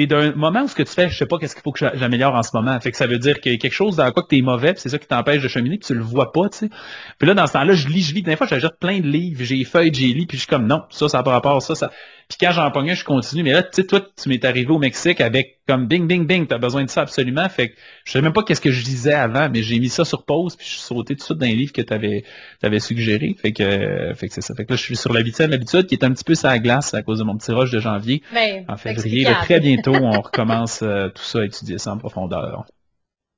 [0.00, 1.84] t'es d'un moment où ce que tu fais, je sais pas qu'est-ce qu'il faut que
[1.94, 2.78] j'améliore en ce moment.
[2.80, 4.72] Fait que ça veut dire qu'il y a quelque chose dans quoi que t'es mauvais,
[4.76, 6.70] c'est ça qui t'empêche de cheminer, puis tu le vois pas, tu sais.
[7.18, 8.22] Puis là, dans ce temps-là, je lis, je lis.
[8.22, 10.84] Des fois, j'ajoute plein de livres, j'ai feuilles, j'ai lu, puis je suis comme non,
[10.88, 11.90] ça, ça n'a pas rapport, ça, ça.
[12.30, 13.42] Puis quand j'en pognais, je continue.
[13.42, 16.46] Mais là, tu sais, toi, tu m'es arrivé au Mexique avec comme bing, bing, bing,
[16.46, 17.48] t'as besoin de ça absolument.
[17.48, 20.04] Fait que je sais même pas qu'est-ce que je disais avant, mais j'ai mis ça
[20.04, 22.22] sur pause, puis je suis sauté tout de suite dans les livres que t'avais,
[22.62, 23.34] avais suggéré.
[23.36, 24.54] Fait que, fait que c'est ça.
[24.54, 26.94] Fait que là, je suis sur l'habitude, l'habitude qui est un petit peu sa glace
[26.94, 28.22] à cause de mon petit rush de janvier.
[28.32, 29.24] Ben, en février.
[29.24, 32.64] très bientôt, on recommence euh, tout ça à étudier ça en profondeur.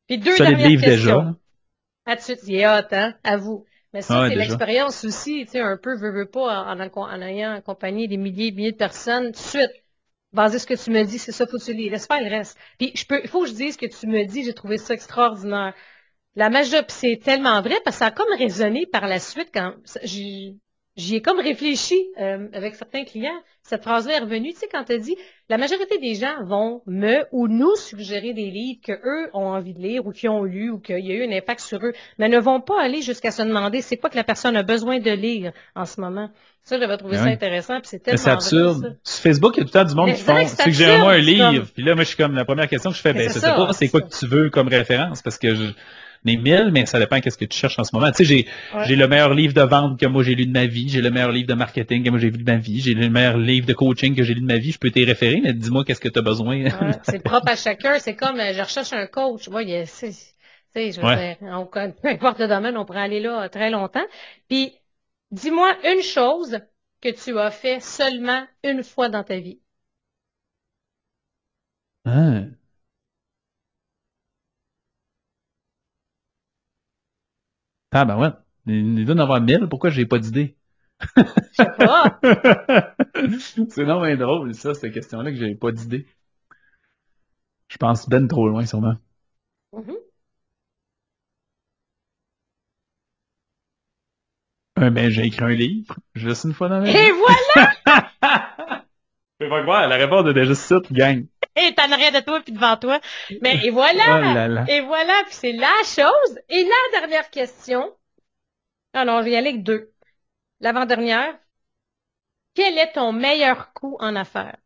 [0.06, 1.22] Puis deux ça, dernières livres questions.
[1.22, 1.34] déjà.
[2.04, 3.64] À tout de suite, hot, hein, à vous.
[3.92, 7.52] Mais ça, c'est l'expérience aussi, tu sais, un peu, veux, veux pas, en, en, ayant
[7.52, 9.70] accompagné des milliers et milliers de personnes, tout de suite,
[10.32, 11.90] basé sur ce que tu me dis, c'est ça, faut que tu lis.
[11.90, 12.58] Laisse faire le reste.
[12.78, 14.78] Puis, je peux, il faut que je dise ce que tu me dis, j'ai trouvé
[14.78, 15.74] ça extraordinaire.
[16.34, 19.74] La magie, c'est tellement vrai, parce que ça a comme résonné par la suite quand
[20.02, 20.56] j'ai
[20.96, 23.40] j'y ai comme réfléchi euh, avec certains clients.
[23.62, 25.16] Cette phrase-là est revenue, tu sais, quand tu as dit,
[25.48, 29.78] la majorité des gens vont me ou nous suggérer des livres qu'eux ont envie de
[29.78, 32.28] lire ou qu'ils ont lu ou qu'il y a eu un impact sur eux, mais
[32.28, 35.10] ne vont pas aller jusqu'à se demander c'est quoi que la personne a besoin de
[35.12, 36.28] lire en ce moment.
[36.64, 38.96] Ça, j'avais trouvé ça intéressant, puis c'est tellement absurde.
[39.02, 41.66] Sur Facebook, il y a tout le temps du monde qui font suggère-moi un livre.
[41.74, 43.72] Puis là, moi, je suis comme, la première question que je fais, ben, c'est pas
[43.72, 45.72] c'est quoi que tu veux comme référence, parce que je
[46.24, 48.10] des mille, mais ça dépend qu'est-ce que tu cherches en ce moment.
[48.12, 48.46] Tu sais, j'ai,
[48.86, 51.10] j'ai le meilleur livre de vente que moi j'ai lu de ma vie, j'ai le
[51.10, 53.66] meilleur livre de marketing que moi j'ai lu de ma vie, j'ai le meilleur livre
[53.66, 54.72] de coaching que j'ai lu de ma vie.
[54.72, 56.64] Je peux t'y référer, mais dis-moi qu'est-ce que tu as besoin.
[57.02, 57.98] c'est propre à chacun.
[57.98, 59.48] C'est comme, euh, je recherche un coach.
[59.48, 60.12] Moi, tu sais,
[60.74, 61.36] je veux dire,
[62.02, 64.04] peu importe le domaine, on pourrait aller là très longtemps.
[64.48, 64.72] Puis,
[65.30, 66.58] dis-moi une chose
[67.00, 69.60] que tu as fait seulement une fois dans ta vie.
[72.04, 72.61] Ah.
[77.92, 78.28] Ah ben ouais.
[78.66, 79.66] Il doit en avoir mille.
[79.68, 80.56] Pourquoi j'ai pas d'idée?
[81.52, 82.20] Je sais pas.
[83.70, 86.06] c'est non mais drôle, ça, cette question-là, que j'avais pas d'idée.
[87.66, 88.94] Je pense ben trop loin, sûrement.
[94.78, 96.96] Euh, ben, j'ai écrit un livre, juste une fois dans ma vie.
[96.96, 97.72] Et voilà!
[99.40, 101.26] Je peux pas croire, la réponse est déjà ça, gang.
[101.56, 103.00] Et t'en rien de toi puis devant toi.
[103.42, 104.64] Mais et voilà.
[104.66, 106.40] Oh et voilà, puis c'est la chose.
[106.48, 107.94] Et la dernière question.
[108.94, 109.92] Non, je vais y aller avec deux.
[110.60, 111.38] L'avant-dernière.
[112.54, 114.56] Quel est ton meilleur coup en affaires?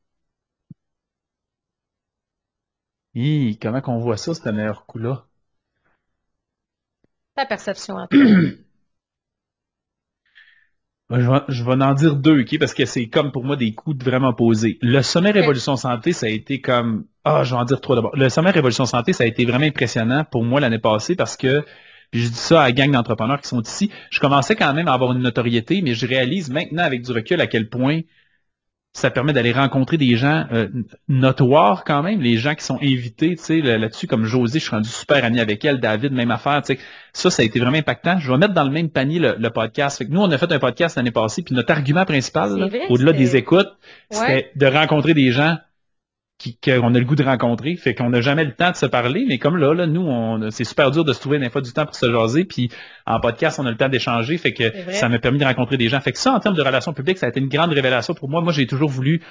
[3.14, 5.26] Hi, comment qu'on voit ça, ce meilleur coup-là?
[7.34, 8.20] Ta perception toi.
[11.08, 13.72] Je vais, je vais en dire deux, ok, parce que c'est comme pour moi des
[13.72, 14.78] coups vraiment posés.
[14.82, 18.16] Le sommet Révolution Santé, ça a été comme ah, je vais en dire trois d'abord.
[18.16, 21.64] Le sommet Révolution Santé, ça a été vraiment impressionnant pour moi l'année passée parce que
[22.10, 23.90] puis je dis ça à la gang d'entrepreneurs qui sont ici.
[24.10, 27.40] Je commençais quand même à avoir une notoriété, mais je réalise maintenant avec du recul
[27.40, 28.00] à quel point
[28.96, 30.68] ça permet d'aller rencontrer des gens euh,
[31.06, 34.74] notoires quand même, les gens qui sont invités, tu sais, là-dessus, comme José, je suis
[34.74, 36.80] rendu super ami avec elle, David, même affaire, tu sais.
[37.12, 38.18] Ça, ça a été vraiment impactant.
[38.18, 39.98] Je vais mettre dans le même panier le, podcast.
[39.98, 43.12] Fait que nous, on a fait un podcast l'année passée, puis notre argument principal, au-delà
[43.12, 43.68] des écoutes,
[44.08, 45.58] c'était de rencontrer des gens
[46.38, 47.76] qu'on a le goût de rencontrer.
[47.76, 50.50] Fait qu'on n'a jamais le temps de se parler, mais comme là, là nous, on,
[50.50, 52.44] c'est super dur de se trouver des fois du temps pour se jaser.
[52.44, 52.70] Puis
[53.06, 54.36] en podcast, on a le temps d'échanger.
[54.38, 56.00] Fait que ça m'a permis de rencontrer des gens.
[56.00, 58.28] Fait que ça, en termes de relations publiques, ça a été une grande révélation pour
[58.28, 58.40] moi.
[58.40, 59.22] Moi, j'ai toujours voulu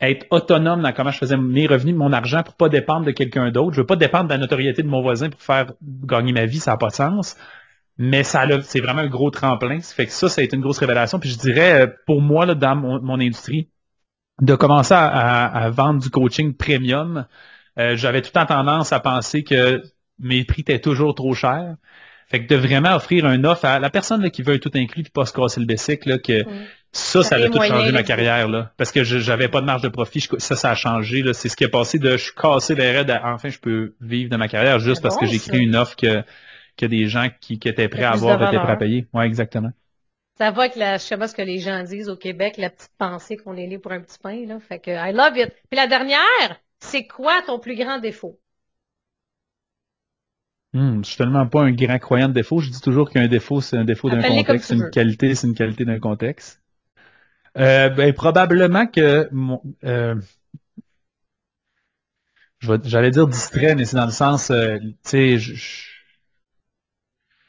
[0.00, 3.50] être autonome dans comment je faisais mes revenus, mon argent pour pas dépendre de quelqu'un
[3.50, 3.72] d'autre.
[3.72, 6.58] Je veux pas dépendre de la notoriété de mon voisin pour faire gagner ma vie,
[6.58, 7.36] ça n'a pas de sens.
[7.98, 9.80] Mais ça c'est vraiment un gros tremplin.
[9.80, 11.18] Fait que ça, ça a été une grosse révélation.
[11.18, 13.70] Puis je dirais, pour moi, là, dans mon industrie,
[14.40, 17.26] de commencer à, vendre du coaching premium,
[17.78, 19.82] euh, j'avais tout le temps tendance à penser que
[20.18, 21.76] mes prix étaient toujours trop chers.
[22.28, 25.10] Fait que de vraiment offrir un offre à la personne qui veut tout inclus et
[25.10, 26.42] pas se casser le bessic, là, que,
[26.90, 28.72] Ça, ça, a tout changé ma carrière, là.
[28.76, 30.26] Parce que j'avais pas de marge de profit.
[30.38, 31.34] ça, ça a changé, là.
[31.34, 33.94] C'est ce qui est passé de je suis cassé les raids à enfin je peux
[34.00, 36.24] vivre de ma carrière juste parce que j'ai créé une offre que,
[36.76, 39.06] que des gens qui, qui étaient prêts à avoir étaient prêts à payer.
[39.14, 39.70] Ouais, exactement.
[40.38, 42.68] Ça va avec la, je sais pas ce que les gens disent au Québec, la
[42.68, 44.60] petite pensée qu'on est né pour un petit pain, là.
[44.60, 45.54] Fait que, I love it.
[45.70, 48.38] Puis la dernière, c'est quoi ton plus grand défaut?
[50.74, 52.60] Hmm, je suis tellement pas un grand croyant de défaut.
[52.60, 54.70] Je dis toujours qu'un défaut, c'est un défaut d'un contexte.
[54.70, 56.60] Une qualité, c'est une qualité d'un contexte.
[57.56, 60.16] Euh, ben, probablement que mon, euh,
[62.60, 65.54] j'allais dire distrait, mais c'est dans le sens, euh, tu sais, je,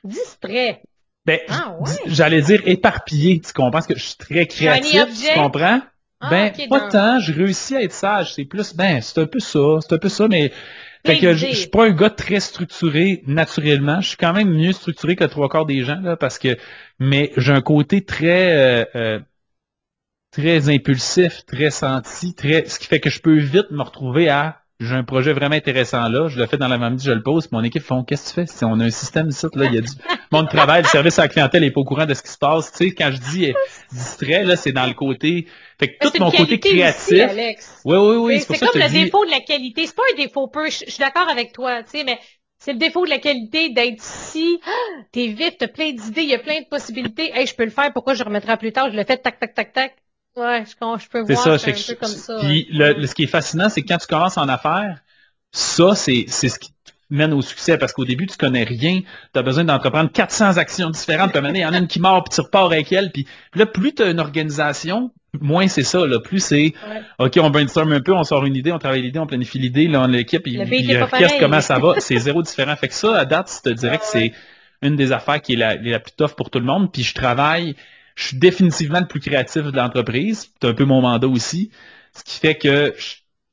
[0.05, 0.81] distrait.
[1.28, 1.75] Ben, ah,
[2.05, 3.71] j'allais dire éparpillé, tu comprends?
[3.71, 5.82] Parce que je suis très créatif, tu comprends?
[6.21, 9.39] Ah, ben, pas tant, je réussis à être sage, c'est plus, ben, c'est un peu
[9.39, 10.53] ça, c'est un peu ça, mais
[11.05, 14.01] fait que je, suis pas un gars très structuré naturellement.
[14.01, 16.57] Je suis quand même mieux structuré que trois quarts des gens, là, parce que,
[16.97, 19.19] mais j'ai un côté très, euh, euh,
[20.32, 24.63] très impulsif, très senti, très, ce qui fait que je peux vite me retrouver à
[24.80, 27.51] j'ai un projet vraiment intéressant là, je le fais dans la même je le pose,
[27.51, 28.57] mon équipe font qu'est-ce que tu fais?
[28.57, 29.91] Si on a un système ici, là, il y a du
[30.32, 32.38] monde travail, le service à la clientèle n'est pas au courant de ce qui se
[32.38, 32.71] passe.
[32.71, 33.53] Tu sais, quand je dis
[33.91, 35.47] distrait, là, c'est dans le côté.
[35.80, 37.21] Fait que tout mon côté créatif.
[37.21, 37.82] Alex.
[37.86, 38.39] Oui, oui, oui.
[38.41, 39.88] C'est comme le défaut de la qualité.
[39.88, 42.19] C'est pas un défaut peu, je, suis d'accord avec toi, tu sais, mais
[42.59, 44.59] c'est le défaut de la qualité d'être ici.
[45.11, 47.32] T'es vite, t'as plein d'idées, il y a plein de possibilités.
[47.34, 48.91] Hey, je peux le faire, pourquoi je remettrai plus tard?
[48.91, 49.95] Je le fais tac, tac, tac, tac.
[50.38, 51.27] Ouais, je, je peux voir.
[51.27, 52.38] C'est ça, un peu comme ça.
[52.39, 54.99] Puis le, ce qui est fascinant, c'est que quand tu commences en affaires,
[55.51, 56.71] ça, c'est, ce qui
[57.09, 59.01] mène au succès parce qu'au début, tu connais rien.
[59.33, 61.31] Tu as besoin d'entreprendre 400 actions différentes.
[61.31, 63.11] Puis il y en a une qui mord, puis tu repars avec elle.
[63.11, 63.25] Puis,
[63.55, 66.05] là, plus tu as une organisation, moins c'est ça.
[66.05, 66.19] Là.
[66.19, 66.73] Plus c'est
[67.17, 69.88] OK, on brainstorm un peu, on sort une idée, on travaille l'idée, on planifie l'idée,
[69.88, 71.07] là, on l'équipe, il, il
[71.39, 71.95] comment ça va?
[71.97, 72.75] C'est zéro différent.
[72.75, 74.33] Fait que ça, à date, je te dirais que c'est
[74.83, 76.91] une des affaires qui est la, la plus tough pour tout le monde.
[76.91, 77.75] Puis je travaille,
[78.18, 80.49] je suis définitivement le plus créatif de l'entreprise.
[80.59, 81.70] C'est un peu mon mandat aussi.
[82.13, 82.95] Ce qui fait que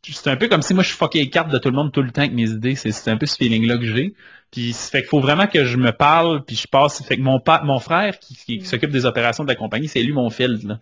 [0.02, 2.02] c'est un peu comme si moi je fuckais les cartes de tout le monde tout
[2.02, 2.74] le temps avec mes idées.
[2.74, 4.14] C'est un peu ce feeling-là que j'ai.
[4.50, 7.04] Puis fait qu'il faut vraiment que je me parle, puis je passe.
[7.04, 10.30] Fait que mon mon frère qui, s'occupe des opérations de la compagnie, c'est lui mon
[10.30, 10.80] field.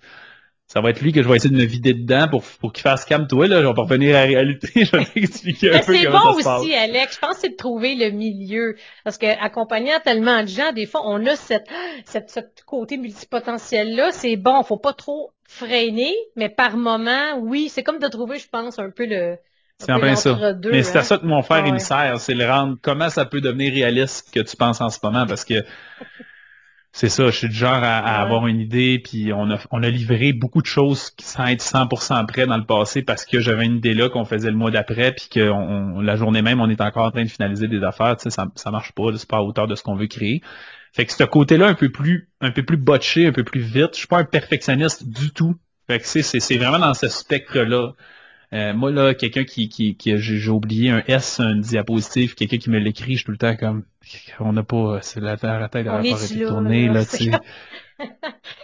[0.75, 0.81] Là.
[0.81, 2.83] Ça va être lui que je vais essayer de me vider dedans pour, pour qu'il
[2.83, 3.61] fasse calme toi, là.
[3.61, 4.69] Je vais pas revenir à la réalité.
[4.85, 7.15] je vais t'expliquer un peu comment bon aussi, Alex.
[7.15, 8.77] Je pense que c'est de trouver le milieu.
[9.05, 11.69] Parce que accompagnant tellement de gens, des fois, on a cette,
[12.05, 14.13] cette, ce côté multipotentiel-là.
[14.13, 18.49] C'est bon, faut pas trop freiner, mais par moment, oui, c'est comme de trouver, je
[18.49, 19.37] pense, un peu le,
[19.79, 20.39] c'est en plein ça.
[20.71, 21.05] Mais c'est à hein.
[21.05, 22.19] ça que mon frère, il me sert.
[22.21, 25.45] C'est le rendre, comment ça peut devenir réaliste que tu penses en ce moment parce
[25.45, 25.65] que
[26.93, 29.89] c'est ça, je suis du genre à, avoir une idée, puis on a, on a
[29.89, 33.77] livré beaucoup de choses sans être 100% prêt dans le passé parce que j'avais une
[33.77, 37.07] idée là qu'on faisait le mois d'après, puis que la journée même, on est encore
[37.07, 39.43] en train de finaliser des affaires, tu sais, ça, ça marche pas, c'est pas à
[39.43, 40.43] hauteur de ce qu'on veut créer.
[40.93, 43.95] Fait que ce côté-là un peu plus, un peu plus botché, un peu plus vite,
[43.95, 45.57] je suis pas un perfectionniste du tout.
[45.87, 47.93] Fait que c'est, c'est vraiment dans ce spectre-là.
[48.53, 52.69] Euh, moi, là, quelqu'un qui, qui, qui j'ai oublié un S, un diapositive, quelqu'un qui
[52.69, 53.85] me l'écrit, je suis tout le temps comme,
[54.41, 57.31] on n'a pas, c'est la terre à tête, n'a pas été tournée, là, tu sais.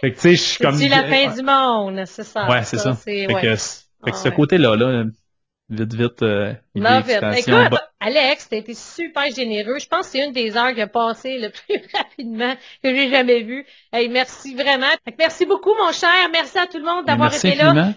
[0.01, 0.75] fait que, tu sais, je suis comme...
[0.75, 2.47] C'est la fin du monde, c'est ça.
[2.47, 2.93] Ouais, c'est ça.
[2.93, 5.05] Fait, que, fait que ce côté-là, là,
[5.69, 7.47] vite, vite, euh, Love it.
[7.47, 9.79] Écoute, Alex, t'as été super généreux.
[9.79, 13.09] Je pense que c'est une des heures qui a passé le plus rapidement que j'ai
[13.09, 13.65] jamais vu.
[13.91, 14.87] Hey, merci vraiment.
[15.17, 16.29] Merci beaucoup, mon cher.
[16.31, 17.93] Merci à tout le monde d'avoir été là.